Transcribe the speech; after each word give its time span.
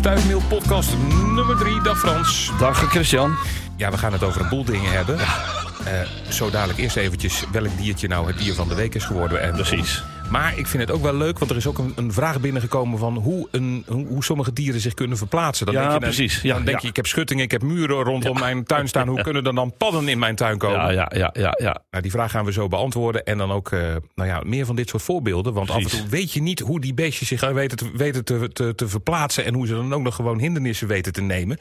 Stuifmeel 0.00 0.40
podcast 0.48 0.96
nummer 1.34 1.56
3. 1.56 1.82
Dag 1.82 1.98
Frans. 1.98 2.52
Dag 2.58 2.90
Christian. 2.90 3.36
Ja, 3.76 3.90
we 3.90 3.98
gaan 3.98 4.12
het 4.12 4.22
over 4.22 4.40
een 4.40 4.48
boel 4.48 4.64
dingen 4.64 4.92
hebben. 4.92 5.18
Eh, 5.18 6.00
zo 6.28 6.50
dadelijk 6.50 6.78
eerst 6.78 6.96
eventjes 6.96 7.44
welk 7.52 7.76
diertje 7.76 8.08
nou 8.08 8.26
het 8.26 8.38
dier 8.38 8.54
van 8.54 8.68
de 8.68 8.74
week 8.74 8.94
is 8.94 9.04
geworden. 9.04 9.42
En 9.42 9.52
Precies. 9.52 10.02
Maar 10.30 10.58
ik 10.58 10.66
vind 10.66 10.82
het 10.82 10.90
ook 10.92 11.02
wel 11.02 11.14
leuk, 11.14 11.38
want 11.38 11.50
er 11.50 11.56
is 11.56 11.66
ook 11.66 11.78
een, 11.78 11.92
een 11.96 12.12
vraag 12.12 12.40
binnengekomen 12.40 12.98
van 12.98 13.16
hoe, 13.16 13.48
een, 13.50 13.84
hoe, 13.88 14.24
sommige 14.24 14.52
dieren 14.52 14.80
zich 14.80 14.94
kunnen 14.94 15.16
verplaatsen. 15.16 15.66
Dan 15.66 15.74
Ja, 15.74 15.80
denk 15.80 15.92
je, 15.94 16.00
dan- 16.00 16.08
precies. 16.14 16.42
Ja, 16.42 16.54
dan 16.54 16.64
denk 16.64 16.76
ja. 16.76 16.82
je, 16.82 16.88
ik 16.88 16.96
heb 16.96 17.06
schuttingen, 17.06 17.44
ik 17.44 17.50
heb 17.50 17.62
muren 17.62 18.02
rondom 18.02 18.38
mijn 18.38 18.64
tuin 18.64 18.88
staan. 18.88 19.08
Hoe 19.08 19.22
kunnen 19.22 19.44
er 19.44 19.54
dan 19.54 19.72
padden 19.76 20.08
in 20.08 20.18
mijn 20.18 20.34
tuin 20.36 20.58
komen? 20.58 20.78
Ja, 20.80 20.90
ja, 20.90 21.10
ja, 21.14 21.30
ja, 21.32 21.54
ja. 21.62 21.82
Nou, 21.90 22.02
die 22.02 22.10
vraag 22.12 22.30
gaan 22.30 22.44
we 22.44 22.52
zo 22.52 22.68
beantwoorden. 22.68 23.24
En 23.24 23.38
dan 23.38 23.50
ook 23.52 23.72
eh, 23.72 23.80
nou 24.14 24.28
ja, 24.28 24.40
meer 24.46 24.66
van 24.66 24.76
dit 24.76 24.88
soort 24.88 25.02
voorbeelden. 25.02 25.52
Want 25.52 25.70
af 25.70 25.82
en 25.82 25.88
toe 25.90 26.08
weet 26.08 26.32
je 26.32 26.42
niet 26.42 26.60
hoe 26.60 26.80
die 26.80 26.94
beestjes 26.94 27.28
zich 27.28 27.50
weten, 27.50 27.76
te, 27.76 27.90
weten 27.94 28.24
te, 28.24 28.48
te, 28.52 28.74
te 28.74 28.88
verplaatsen. 28.88 29.44
En 29.44 29.54
hoe 29.54 29.66
ze 29.66 29.74
dan 29.74 29.94
ook 29.94 30.02
nog 30.02 30.14
gewoon 30.14 30.38
hindernissen 30.38 30.88
weten 30.88 31.12
te 31.12 31.22
nemen. 31.22 31.58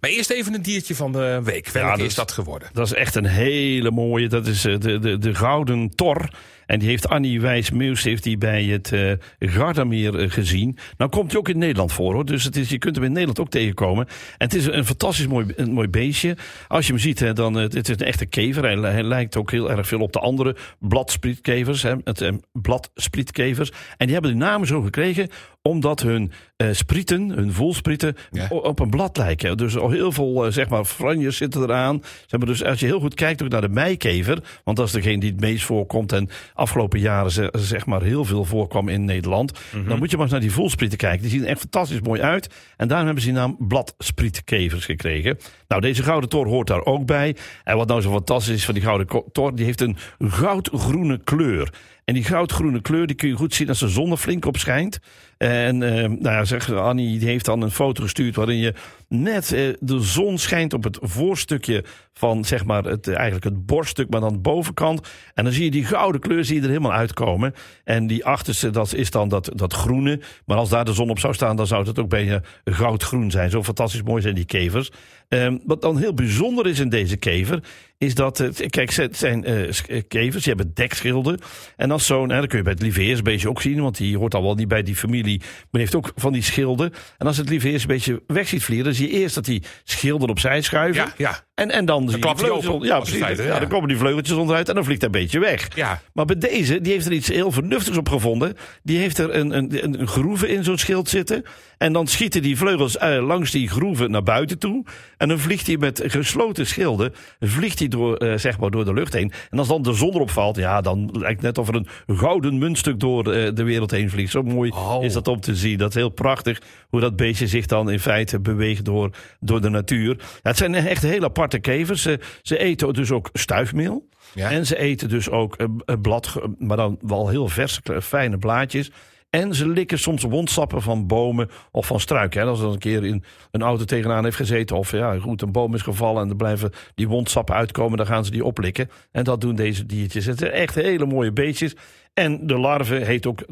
Maar 0.00 0.10
eerst 0.10 0.30
even 0.30 0.54
een 0.54 0.62
diertje 0.62 0.94
van 0.94 1.12
de 1.12 1.40
week. 1.44 1.68
Welke 1.68 1.88
dat 1.90 1.98
is 1.98 2.04
is- 2.04 2.14
dat 2.14 2.32
geworden? 2.32 2.68
Dat 2.72 2.86
is 2.86 2.92
echt 2.94 3.14
een 3.14 3.26
hele 3.26 3.90
mooie. 3.90 4.28
Dat 4.28 4.46
is 4.46 4.64
eh, 4.64 4.78
de, 4.78 4.98
de, 4.98 5.18
de 5.18 5.34
Gouden 5.34 5.90
Tor. 5.94 6.28
En 6.70 6.78
die 6.78 6.88
heeft 6.88 7.08
Annie 7.08 7.40
Wijs-Meus 7.40 8.02
heeft 8.02 8.22
die 8.22 8.38
bij 8.38 8.64
het 8.64 8.92
eh 8.92 9.12
Gardameer 9.38 10.18
eh, 10.18 10.30
gezien. 10.30 10.78
Nou 10.96 11.10
komt 11.10 11.30
hij 11.30 11.40
ook 11.40 11.48
in 11.48 11.58
Nederland 11.58 11.92
voor 11.92 12.14
hoor. 12.14 12.24
Dus 12.24 12.44
het 12.44 12.56
is, 12.56 12.68
je 12.68 12.78
kunt 12.78 12.94
hem 12.94 13.04
in 13.04 13.10
Nederland 13.10 13.40
ook 13.40 13.50
tegenkomen. 13.50 14.06
En 14.06 14.14
het 14.46 14.54
is 14.54 14.66
een 14.66 14.84
fantastisch 14.84 15.26
mooi, 15.26 15.46
een 15.56 15.72
mooi 15.72 15.88
beestje. 15.88 16.36
Als 16.68 16.86
je 16.86 16.92
hem 16.92 17.00
ziet, 17.00 17.36
dan 17.36 17.58
eh, 17.58 17.62
het 17.62 17.88
is 17.88 18.00
een 18.00 18.06
echte 18.06 18.26
kever. 18.26 18.62
Hij, 18.62 18.74
hij 18.74 19.02
lijkt 19.02 19.36
ook 19.36 19.50
heel 19.50 19.70
erg 19.70 19.86
veel 19.86 20.00
op 20.00 20.12
de 20.12 20.18
andere 20.18 20.56
bladspietkevers. 20.78 21.82
Hè, 21.82 21.94
het, 22.04 22.32
bladspietkevers. 22.52 23.70
En 23.96 24.06
die 24.06 24.12
hebben 24.12 24.30
die 24.30 24.40
namen 24.40 24.66
zo 24.66 24.80
gekregen 24.80 25.28
omdat 25.70 26.00
hun 26.02 26.32
eh, 26.56 26.68
sprieten, 26.72 27.28
hun 27.30 27.52
voelsprieten, 27.52 28.16
Ja. 28.30 28.46
op 28.48 28.78
een 28.78 28.90
blad 28.90 29.16
lijken. 29.16 29.56
Dus 29.56 29.76
al 29.76 29.90
heel 29.90 30.12
veel 30.12 30.44
eh, 30.46 30.52
zeg 30.52 30.68
maar 30.68 30.84
franjes 30.84 31.36
zitten 31.36 31.62
eraan. 31.62 31.98
Ze 32.02 32.26
hebben 32.26 32.48
dus, 32.48 32.64
als 32.64 32.80
je 32.80 32.86
heel 32.86 33.00
goed 33.00 33.14
kijkt 33.14 33.42
ook 33.42 33.48
naar 33.48 33.60
de 33.60 33.68
meikever, 33.68 34.38
want 34.64 34.76
dat 34.76 34.86
is 34.86 34.92
degene 34.92 35.18
die 35.20 35.30
het 35.30 35.40
meest 35.40 35.64
voorkomt 35.64 36.12
en 36.12 36.28
afgelopen 36.54 37.00
jaren 37.00 37.30
ze- 37.30 37.52
zeg 37.58 37.86
maar 37.86 38.02
heel 38.02 38.24
veel 38.24 38.44
voorkwam 38.44 38.88
in 38.88 39.04
Nederland. 39.04 39.52
Dan 39.86 39.98
moet 39.98 40.10
je 40.10 40.14
maar 40.16 40.24
eens 40.24 40.32
naar 40.34 40.40
die 40.44 40.52
voelsprieten 40.52 40.98
kijken. 40.98 41.20
Die 41.22 41.30
zien 41.30 41.42
er 41.42 41.48
echt 41.48 41.60
fantastisch 41.60 42.00
mooi 42.00 42.20
uit. 42.20 42.54
En 42.76 42.88
daarom 42.88 43.06
hebben 43.06 43.24
ze 43.24 43.30
die 43.30 43.38
naam 43.38 43.56
bladspietkevers 43.58 44.84
gekregen. 44.84 45.38
Nou, 45.68 45.80
deze 45.80 46.02
gouden 46.02 46.28
tor 46.30 46.46
hoort 46.46 46.66
daar 46.66 46.84
ook 46.84 47.06
bij. 47.06 47.36
En 47.64 47.76
wat 47.76 47.88
nou 47.88 48.00
zo 48.00 48.10
fantastisch 48.12 48.54
is 48.54 48.64
van 48.64 48.74
die 48.74 48.82
gouden 48.82 49.22
tor, 49.32 49.54
die 49.54 49.64
heeft 49.64 49.80
een 49.80 49.96
goudgroene 50.18 51.20
kleur. 51.24 51.72
En 52.04 52.14
die 52.14 52.24
goudgroene 52.24 52.80
kleur 52.80 53.06
die 53.06 53.16
kun 53.16 53.28
je 53.28 53.34
goed 53.34 53.54
zien 53.54 53.68
als 53.68 53.78
de 53.78 53.88
zon 53.88 54.10
er 54.10 54.16
flink 54.16 54.44
op 54.44 54.56
schijnt. 54.56 54.98
En 55.36 55.82
eh, 55.82 56.08
nou 56.08 56.22
ja, 56.22 56.44
zeg, 56.44 56.72
Annie 56.72 57.18
die 57.18 57.28
heeft 57.28 57.44
dan 57.44 57.62
een 57.62 57.70
foto 57.70 58.02
gestuurd 58.02 58.36
waarin 58.36 58.56
je 58.56 58.74
net 59.08 59.52
eh, 59.52 59.68
de 59.80 60.00
zon 60.00 60.38
schijnt 60.38 60.72
op 60.72 60.84
het 60.84 60.98
voorstukje 61.00 61.84
van 62.12 62.44
zeg 62.44 62.64
maar 62.64 62.84
het, 62.84 63.08
eigenlijk 63.08 63.44
het 63.44 63.66
borststuk, 63.66 64.10
maar 64.10 64.20
dan 64.20 64.32
de 64.32 64.38
bovenkant. 64.38 65.08
En 65.34 65.44
dan 65.44 65.52
zie 65.52 65.64
je 65.64 65.70
die 65.70 65.84
gouden 65.84 66.20
kleur 66.20 66.44
zie 66.44 66.60
er 66.60 66.68
helemaal 66.68 66.92
uitkomen. 66.92 67.54
En 67.84 68.06
die 68.06 68.24
achterste, 68.24 68.70
dat 68.70 68.94
is 68.94 69.10
dan 69.10 69.28
dat, 69.28 69.50
dat 69.54 69.72
groene. 69.72 70.20
Maar 70.44 70.56
als 70.56 70.68
daar 70.68 70.84
de 70.84 70.92
zon 70.92 71.10
op 71.10 71.18
zou 71.18 71.34
staan, 71.34 71.56
dan 71.56 71.66
zou 71.66 71.86
het 71.86 71.98
ook 71.98 72.08
bijna 72.08 72.42
goudgroen 72.64 73.30
zijn. 73.30 73.50
Zo 73.50 73.62
fantastisch 73.62 74.02
mooi 74.02 74.22
zijn 74.22 74.34
die 74.34 74.44
kevers. 74.44 74.90
Ehm, 75.28 75.58
wat 75.64 75.82
dan 75.82 75.98
heel 75.98 76.14
bijzonder 76.14 76.66
is 76.66 76.78
in 76.78 76.88
deze 76.88 77.16
kever, 77.16 77.62
is 78.00 78.14
dat, 78.14 78.38
het, 78.38 78.66
kijk, 78.70 78.92
het 78.92 79.16
zijn 79.16 79.44
eh, 79.44 79.68
eh, 79.68 80.02
kevers, 80.08 80.44
die 80.44 80.54
hebben 80.54 80.74
dekschilden. 80.74 81.40
En 81.76 81.90
als 81.90 82.06
zo'n, 82.06 82.28
dat 82.28 82.46
kun 82.46 82.58
je 82.58 82.64
bij 82.64 82.72
het 82.72 82.82
lieveheersbeestje 82.82 83.48
ook 83.48 83.62
zien, 83.62 83.80
want 83.80 83.96
die 83.96 84.18
hoort 84.18 84.34
al 84.34 84.42
wel 84.42 84.54
niet 84.54 84.68
bij 84.68 84.82
die 84.82 84.96
familie, 84.96 85.40
maar 85.70 85.80
heeft 85.80 85.94
ook 85.94 86.12
van 86.16 86.32
die 86.32 86.42
schilden. 86.42 86.92
En 87.18 87.26
als 87.26 87.36
het 87.36 87.48
lieveheersbeestje 87.48 88.22
weg 88.26 88.48
ziet 88.48 88.62
vliegen, 88.62 88.86
dan 88.86 88.94
zie 88.94 89.12
je 89.12 89.18
eerst 89.18 89.34
dat 89.34 89.44
die 89.44 89.62
schilden 89.84 90.28
opzij 90.28 90.60
schuiven. 90.60 91.02
Ja, 91.04 91.14
ja. 91.16 91.44
En, 91.60 91.70
en 91.70 91.84
dan, 91.84 92.08
je 92.10 92.18
klapt 92.18 92.40
Ja, 92.80 93.00
precies. 93.00 93.44
ja, 93.44 93.58
dan 93.58 93.68
komen 93.68 93.88
die 93.88 93.96
vleugeltjes 93.96 94.36
onderuit 94.36 94.68
en 94.68 94.74
dan 94.74 94.84
vliegt 94.84 95.00
hij 95.00 95.10
een 95.12 95.20
beetje 95.20 95.38
weg. 95.38 95.76
Ja. 95.76 96.00
Maar 96.12 96.24
bij 96.24 96.38
deze, 96.38 96.80
die 96.80 96.92
heeft 96.92 97.06
er 97.06 97.12
iets 97.12 97.28
heel 97.28 97.52
vernuftigs 97.52 97.96
op 97.96 98.08
gevonden. 98.08 98.56
Die 98.82 98.98
heeft 98.98 99.18
er 99.18 99.34
een, 99.34 99.56
een, 99.56 100.00
een, 100.00 100.06
groeve 100.06 100.48
in 100.48 100.64
zo'n 100.64 100.78
schild 100.78 101.08
zitten. 101.08 101.44
En 101.78 101.92
dan 101.92 102.06
schieten 102.06 102.42
die 102.42 102.56
vleugels 102.56 102.96
eh, 102.96 103.26
langs 103.26 103.50
die 103.50 103.68
groeven 103.68 104.10
naar 104.10 104.22
buiten 104.22 104.58
toe. 104.58 104.84
En 105.16 105.28
dan 105.28 105.38
vliegt 105.38 105.66
hij 105.66 105.76
met 105.76 106.02
gesloten 106.06 106.66
schilden, 106.66 107.12
vliegt 107.40 107.78
hij 107.78 107.88
door, 107.88 108.16
eh, 108.16 108.38
zeg 108.38 108.58
maar 108.58 108.70
door 108.70 108.84
de 108.84 108.92
lucht 108.92 109.12
heen. 109.12 109.32
En 109.50 109.58
als 109.58 109.68
dan 109.68 109.82
de 109.82 109.92
zon 109.92 110.14
erop 110.14 110.30
valt, 110.30 110.56
ja, 110.56 110.80
dan 110.80 111.10
lijkt 111.12 111.42
het 111.42 111.56
net 111.56 111.58
of 111.58 111.68
er 111.68 111.74
een 111.74 111.88
gouden 112.06 112.58
muntstuk 112.58 113.00
door 113.00 113.32
eh, 113.32 113.54
de 113.54 113.62
wereld 113.62 113.90
heen 113.90 114.10
vliegt. 114.10 114.30
Zo 114.30 114.42
mooi 114.42 114.70
Oh. 114.70 115.04
is 115.04 115.12
dat 115.12 115.28
om 115.28 115.40
te 115.40 115.56
zien. 115.56 115.78
Dat 115.78 115.88
is 115.88 115.94
heel 115.94 116.08
prachtig 116.08 116.60
hoe 116.88 117.00
dat 117.00 117.16
beestje 117.16 117.46
zich 117.46 117.66
dan 117.66 117.90
in 117.90 118.00
feite 118.00 118.40
beweegt 118.40 118.84
door, 118.84 119.10
door 119.40 119.60
de 119.60 119.68
natuur. 119.68 120.16
Ja, 120.18 120.24
het 120.42 120.56
zijn 120.56 120.74
echt 120.74 121.02
hele 121.02 121.24
aparte 121.26 121.49
kevers. 121.58 122.02
Ze, 122.02 122.20
ze 122.42 122.58
eten 122.58 122.92
dus 122.92 123.10
ook 123.10 123.28
stuifmeel. 123.32 124.08
Ja. 124.34 124.50
En 124.50 124.66
ze 124.66 124.78
eten 124.78 125.08
dus 125.08 125.30
ook 125.30 125.56
blad, 126.02 126.40
maar 126.58 126.76
dan 126.76 126.98
wel 127.00 127.28
heel 127.28 127.48
verse, 127.48 127.80
fijne 128.02 128.38
blaadjes. 128.38 128.90
En 129.30 129.54
ze 129.54 129.68
likken 129.68 129.98
soms 129.98 130.22
wondstappen 130.22 130.82
van 130.82 131.06
bomen 131.06 131.50
of 131.70 131.86
van 131.86 132.00
struiken. 132.00 132.40
Hè. 132.40 132.46
Als 132.46 132.60
er 132.60 132.68
een 132.68 132.78
keer 132.78 133.04
in 133.04 133.24
een 133.50 133.62
auto 133.62 133.84
tegenaan 133.84 134.24
heeft 134.24 134.36
gezeten 134.36 134.76
of 134.76 134.92
ja, 134.92 135.18
goed, 135.18 135.42
een 135.42 135.52
boom 135.52 135.74
is 135.74 135.82
gevallen 135.82 136.22
en 136.22 136.28
er 136.28 136.36
blijven 136.36 136.72
die 136.94 137.08
wondstappen 137.08 137.54
uitkomen, 137.54 137.96
dan 137.96 138.06
gaan 138.06 138.24
ze 138.24 138.30
die 138.30 138.44
oplikken. 138.44 138.90
En 139.12 139.24
dat 139.24 139.40
doen 139.40 139.54
deze 139.54 139.86
diertjes. 139.86 140.26
Het 140.26 140.38
zijn 140.38 140.50
echt 140.50 140.74
hele 140.74 141.06
mooie 141.06 141.32
beestjes. 141.32 141.74
En 142.20 142.46
de 142.46 142.58
larve 142.58 142.94
heet 142.94 143.26
ook 143.26 143.44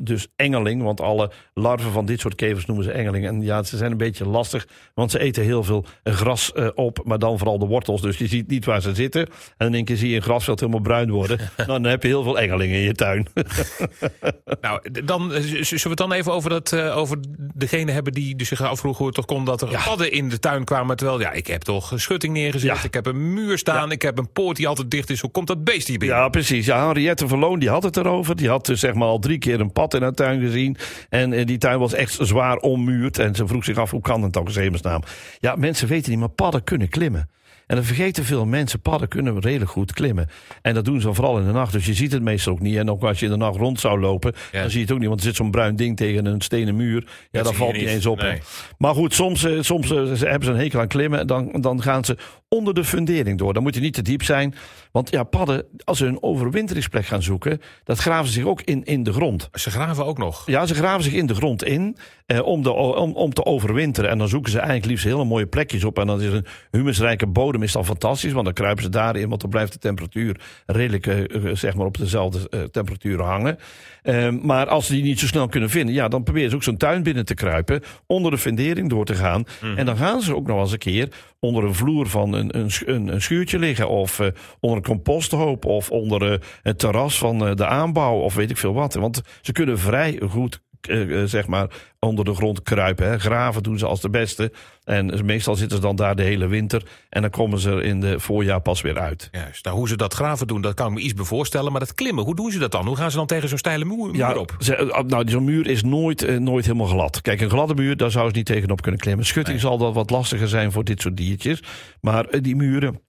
dus 0.00 0.26
engeling, 0.36 0.82
want 0.82 1.00
alle 1.00 1.30
larven 1.54 1.92
van 1.92 2.06
dit 2.06 2.20
soort 2.20 2.34
kevers 2.34 2.66
noemen 2.66 2.84
ze 2.84 2.92
engeling. 2.92 3.26
En 3.26 3.42
ja, 3.42 3.62
ze 3.62 3.76
zijn 3.76 3.90
een 3.90 3.96
beetje 3.96 4.26
lastig, 4.26 4.66
want 4.94 5.10
ze 5.10 5.18
eten 5.18 5.42
heel 5.42 5.62
veel 5.64 5.84
gras 6.04 6.52
eh, 6.52 6.68
op, 6.74 7.00
maar 7.04 7.18
dan 7.18 7.38
vooral 7.38 7.58
de 7.58 7.66
wortels. 7.66 8.00
Dus 8.00 8.18
je 8.18 8.26
ziet 8.26 8.48
niet 8.48 8.64
waar 8.64 8.80
ze 8.82 8.94
zitten. 8.94 9.28
En 9.56 9.66
in 9.66 9.74
één 9.74 9.84
keer 9.84 9.96
zie 9.96 10.10
je 10.10 10.16
een 10.16 10.22
grasveld 10.22 10.60
helemaal 10.60 10.80
bruin 10.80 11.10
worden. 11.10 11.38
Nou, 11.56 11.82
dan 11.82 11.90
heb 11.90 12.02
je 12.02 12.08
heel 12.08 12.22
veel 12.22 12.38
engelingen 12.38 12.76
in 12.76 12.82
je 12.82 12.94
tuin. 12.94 13.26
Nou, 14.60 14.90
dan 15.04 15.32
eh, 15.32 15.40
zullen 15.42 15.82
we 15.82 15.88
het 15.88 15.96
dan 15.96 16.12
even 16.12 16.32
over, 16.32 16.50
dat, 16.50 16.72
eh, 16.72 16.96
over 16.96 17.18
degene 17.54 17.92
hebben 17.92 18.12
die 18.12 18.36
dus 18.36 18.48
zich 18.48 18.62
afvroegen 18.62 18.98
hoe 18.98 19.06
het 19.06 19.16
toch 19.16 19.24
kon 19.24 19.44
dat 19.44 19.62
er 19.62 19.82
padden 19.84 20.12
in 20.12 20.28
de 20.28 20.38
tuin 20.38 20.64
kwamen. 20.64 20.96
Terwijl, 20.96 21.20
ja, 21.20 21.32
ik 21.32 21.46
heb 21.46 21.62
toch 21.62 21.90
een 21.90 22.00
schutting 22.00 22.32
neergezet, 22.32 22.76
Ja. 22.76 22.84
ik 22.84 22.94
heb 22.94 23.06
een 23.06 23.34
muur 23.34 23.58
staan, 23.58 23.90
ik 23.90 24.02
heb 24.02 24.18
een 24.18 24.32
poort 24.32 24.56
die 24.56 24.68
altijd 24.68 24.90
dicht 24.90 25.10
is. 25.10 25.20
Hoe 25.20 25.30
komt 25.30 25.46
dat 25.46 25.64
beest 25.64 25.88
hier 25.88 25.98
binnen? 25.98 26.16
Ja, 26.18 26.28
precies. 26.28 26.66
Ja, 26.66 26.84
Henriette 26.84 27.28
Verloon 27.28 27.58
die 27.58 27.68
had 27.68 27.82
het 27.82 27.96
erover. 27.96 28.15
Die 28.34 28.48
had 28.48 28.66
dus 28.66 28.80
zeg 28.80 28.94
maar 28.94 29.08
al 29.08 29.18
drie 29.18 29.38
keer 29.38 29.60
een 29.60 29.72
pad 29.72 29.94
in 29.94 30.02
haar 30.02 30.12
tuin 30.12 30.40
gezien. 30.40 30.76
En 31.08 31.32
eh, 31.32 31.46
die 31.46 31.58
tuin 31.58 31.78
was 31.78 31.92
echt 31.94 32.16
zwaar 32.20 32.56
ommuurd. 32.56 33.18
En 33.18 33.34
ze 33.34 33.46
vroeg 33.46 33.64
zich 33.64 33.76
af, 33.78 33.90
hoe 33.90 34.00
kan 34.00 34.22
het 34.22 34.32
toch 34.32 34.48
in 34.56 34.60
hemelsnaam? 34.62 35.02
Ja, 35.38 35.54
mensen 35.56 35.88
weten 35.88 36.10
niet, 36.10 36.20
maar 36.20 36.28
padden 36.28 36.64
kunnen 36.64 36.88
klimmen. 36.88 37.30
En 37.66 37.76
dan 37.76 37.84
vergeten 37.84 38.24
veel 38.24 38.46
mensen, 38.46 38.80
padden 38.80 39.08
kunnen 39.08 39.40
redelijk 39.40 39.70
goed 39.70 39.92
klimmen. 39.92 40.28
En 40.62 40.74
dat 40.74 40.84
doen 40.84 41.00
ze 41.00 41.14
vooral 41.14 41.38
in 41.38 41.46
de 41.46 41.52
nacht. 41.52 41.72
Dus 41.72 41.86
je 41.86 41.94
ziet 41.94 42.12
het 42.12 42.22
meestal 42.22 42.52
ook 42.52 42.60
niet. 42.60 42.76
En 42.76 42.90
ook 42.90 43.02
als 43.02 43.18
je 43.18 43.24
in 43.24 43.30
de 43.30 43.36
nacht 43.38 43.56
rond 43.56 43.80
zou 43.80 44.00
lopen, 44.00 44.32
Ja. 44.52 44.60
dan 44.60 44.70
zie 44.70 44.78
je 44.78 44.84
het 44.84 44.92
ook 44.94 44.98
niet. 44.98 45.08
Want 45.08 45.20
er 45.20 45.26
zit 45.26 45.36
zo'n 45.36 45.50
bruin 45.50 45.76
ding 45.76 45.96
tegen 45.96 46.26
een 46.26 46.40
stenen 46.40 46.76
muur. 46.76 47.02
Ja, 47.04 47.10
zie 47.30 47.42
dan 47.42 47.54
valt 47.54 47.72
niet. 47.72 47.86
eens 47.86 48.06
op. 48.06 48.20
Nee. 48.20 48.38
Maar 48.78 48.94
goed, 48.94 49.14
soms, 49.14 49.44
eh, 49.44 49.52
soms 49.60 49.88
hebben 49.88 50.44
ze 50.44 50.50
een 50.50 50.56
hekel 50.58 50.80
aan 50.80 50.88
klimmen. 50.88 51.26
Dan, 51.26 51.52
dan 51.60 51.82
gaan 51.82 52.04
ze 52.04 52.16
onder 52.48 52.74
de 52.74 52.84
fundering 52.84 53.38
door. 53.38 53.54
Dan 53.54 53.62
moet 53.62 53.74
je 53.74 53.80
niet 53.80 53.94
te 53.94 54.02
diep 54.02 54.22
zijn. 54.22 54.54
Want 54.96 55.10
ja, 55.10 55.22
padden, 55.22 55.64
als 55.84 55.98
ze 55.98 56.06
een 56.06 56.22
overwinteringsplek 56.22 57.06
gaan 57.06 57.22
zoeken, 57.22 57.60
dat 57.84 57.98
graven 57.98 58.26
ze 58.26 58.32
zich 58.32 58.44
ook 58.44 58.60
in, 58.60 58.84
in 58.84 59.02
de 59.02 59.12
grond. 59.12 59.48
Ze 59.52 59.70
graven 59.70 60.04
ook 60.04 60.18
nog. 60.18 60.46
Ja, 60.46 60.66
ze 60.66 60.74
graven 60.74 61.02
zich 61.02 61.12
in 61.12 61.26
de 61.26 61.34
grond 61.34 61.64
in 61.64 61.96
eh, 62.26 62.42
om, 62.46 62.62
de, 62.62 62.72
om, 62.72 63.12
om 63.12 63.32
te 63.32 63.44
overwinteren. 63.44 64.10
En 64.10 64.18
dan 64.18 64.28
zoeken 64.28 64.50
ze 64.50 64.58
eigenlijk 64.58 64.88
liefst 64.88 65.04
hele 65.04 65.24
mooie 65.24 65.46
plekjes 65.46 65.84
op. 65.84 65.98
En 65.98 66.06
dan 66.06 66.20
is 66.20 66.32
een 66.32 66.46
humusrijke 66.70 67.26
bodem 67.26 67.62
is 67.62 67.72
dan 67.72 67.84
fantastisch. 67.84 68.32
Want 68.32 68.44
dan 68.44 68.54
kruipen 68.54 68.82
ze 68.82 68.88
daarin, 68.88 69.28
want 69.28 69.40
dan 69.40 69.50
blijft 69.50 69.72
de 69.72 69.78
temperatuur 69.78 70.40
redelijk 70.66 71.06
eh, 71.06 71.34
eh, 71.34 71.56
zeg 71.56 71.74
maar 71.74 71.86
op 71.86 71.98
dezelfde 71.98 72.48
eh, 72.48 72.62
temperatuur 72.62 73.22
hangen. 73.22 73.58
Eh, 74.02 74.30
maar 74.30 74.68
als 74.68 74.86
ze 74.86 74.92
die 74.92 75.02
niet 75.02 75.18
zo 75.18 75.26
snel 75.26 75.48
kunnen 75.48 75.70
vinden, 75.70 75.94
ja, 75.94 76.08
dan 76.08 76.22
proberen 76.22 76.50
ze 76.50 76.56
ook 76.56 76.62
zo'n 76.62 76.76
tuin 76.76 77.02
binnen 77.02 77.24
te 77.24 77.34
kruipen. 77.34 77.82
Onder 78.06 78.30
de 78.30 78.38
fundering 78.38 78.88
door 78.88 79.04
te 79.04 79.14
gaan. 79.14 79.44
En 79.76 79.86
dan 79.86 79.96
gaan 79.96 80.22
ze 80.22 80.34
ook 80.36 80.46
nog 80.46 80.60
eens 80.60 80.72
een 80.72 80.78
keer 80.78 81.08
onder 81.40 81.64
een 81.64 81.74
vloer 81.74 82.08
van 82.08 82.32
een, 82.32 82.58
een, 82.58 82.70
een 83.08 83.22
schuurtje 83.22 83.58
liggen. 83.58 83.88
Of 83.88 84.20
eh, 84.20 84.26
onder 84.60 84.78
een 84.78 84.84
composthoop. 84.86 85.64
Of 85.64 85.90
onder 85.90 86.32
eh, 86.32 86.38
het 86.62 86.78
terras 86.78 87.18
van 87.18 87.46
eh, 87.46 87.54
de 87.54 87.66
aanbouw. 87.66 88.18
Of 88.20 88.34
weet 88.34 88.50
ik 88.50 88.56
veel 88.56 88.74
wat. 88.74 88.94
Want 88.94 89.20
ze 89.40 89.52
kunnen 89.52 89.78
vrij 89.78 90.20
goed 90.28 90.64
eh, 90.80 91.22
zeg 91.24 91.46
maar 91.46 91.68
onder 91.98 92.24
de 92.24 92.34
grond 92.34 92.62
kruipen. 92.62 93.08
Hè. 93.10 93.18
Graven 93.18 93.62
doen 93.62 93.78
ze 93.78 93.86
als 93.86 94.00
de 94.00 94.10
beste. 94.10 94.52
En 94.84 95.24
meestal 95.24 95.54
zitten 95.54 95.76
ze 95.76 95.82
dan 95.82 95.96
daar 95.96 96.16
de 96.16 96.22
hele 96.22 96.46
winter. 96.46 96.82
En 97.08 97.20
dan 97.20 97.30
komen 97.30 97.58
ze 97.58 97.70
er 97.70 97.82
in 97.82 98.00
de 98.00 98.20
voorjaar 98.20 98.60
pas 98.60 98.80
weer 98.80 98.98
uit. 98.98 99.28
Juist. 99.32 99.64
Nou, 99.64 99.76
hoe 99.76 99.88
ze 99.88 99.96
dat 99.96 100.14
graven 100.14 100.46
doen, 100.46 100.60
dat 100.60 100.74
kan 100.74 100.86
ik 100.88 100.92
me 100.94 101.00
iets 101.00 101.14
bij 101.14 101.24
voorstellen. 101.24 101.70
Maar 101.70 101.80
dat 101.80 101.94
klimmen, 101.94 102.24
hoe 102.24 102.34
doen 102.34 102.50
ze 102.50 102.58
dat 102.58 102.70
dan? 102.72 102.86
Hoe 102.86 102.96
gaan 102.96 103.10
ze 103.10 103.16
dan 103.16 103.26
tegen 103.26 103.48
zo'n 103.48 103.58
steile 103.58 103.84
muur, 103.84 104.10
muur 104.10 104.38
op? 104.38 104.56
ze- 104.58 105.04
nou, 105.06 105.28
zo'n 105.28 105.44
muur 105.44 105.66
is 105.66 105.82
nooit, 105.82 106.22
eh, 106.22 106.36
nooit 106.36 106.64
helemaal 106.66 106.86
glad. 106.86 107.20
Kijk, 107.22 107.40
een 107.40 107.50
gladde 107.50 107.74
muur, 107.74 107.96
daar 107.96 108.10
zou 108.10 108.28
ze 108.28 108.36
niet 108.36 108.46
tegenop 108.46 108.80
kunnen 108.82 109.00
klimmen. 109.00 109.26
Schutting 109.26 109.60
zal 109.60 109.78
dat 109.78 109.94
wat 109.94 110.10
lastiger 110.10 110.48
zijn 110.48 110.72
voor 110.72 110.84
dit 110.84 111.00
soort 111.00 111.16
diertjes. 111.16 111.62
Maar 112.00 112.24
eh, 112.24 112.42
die 112.42 112.56
muren, 112.56 113.00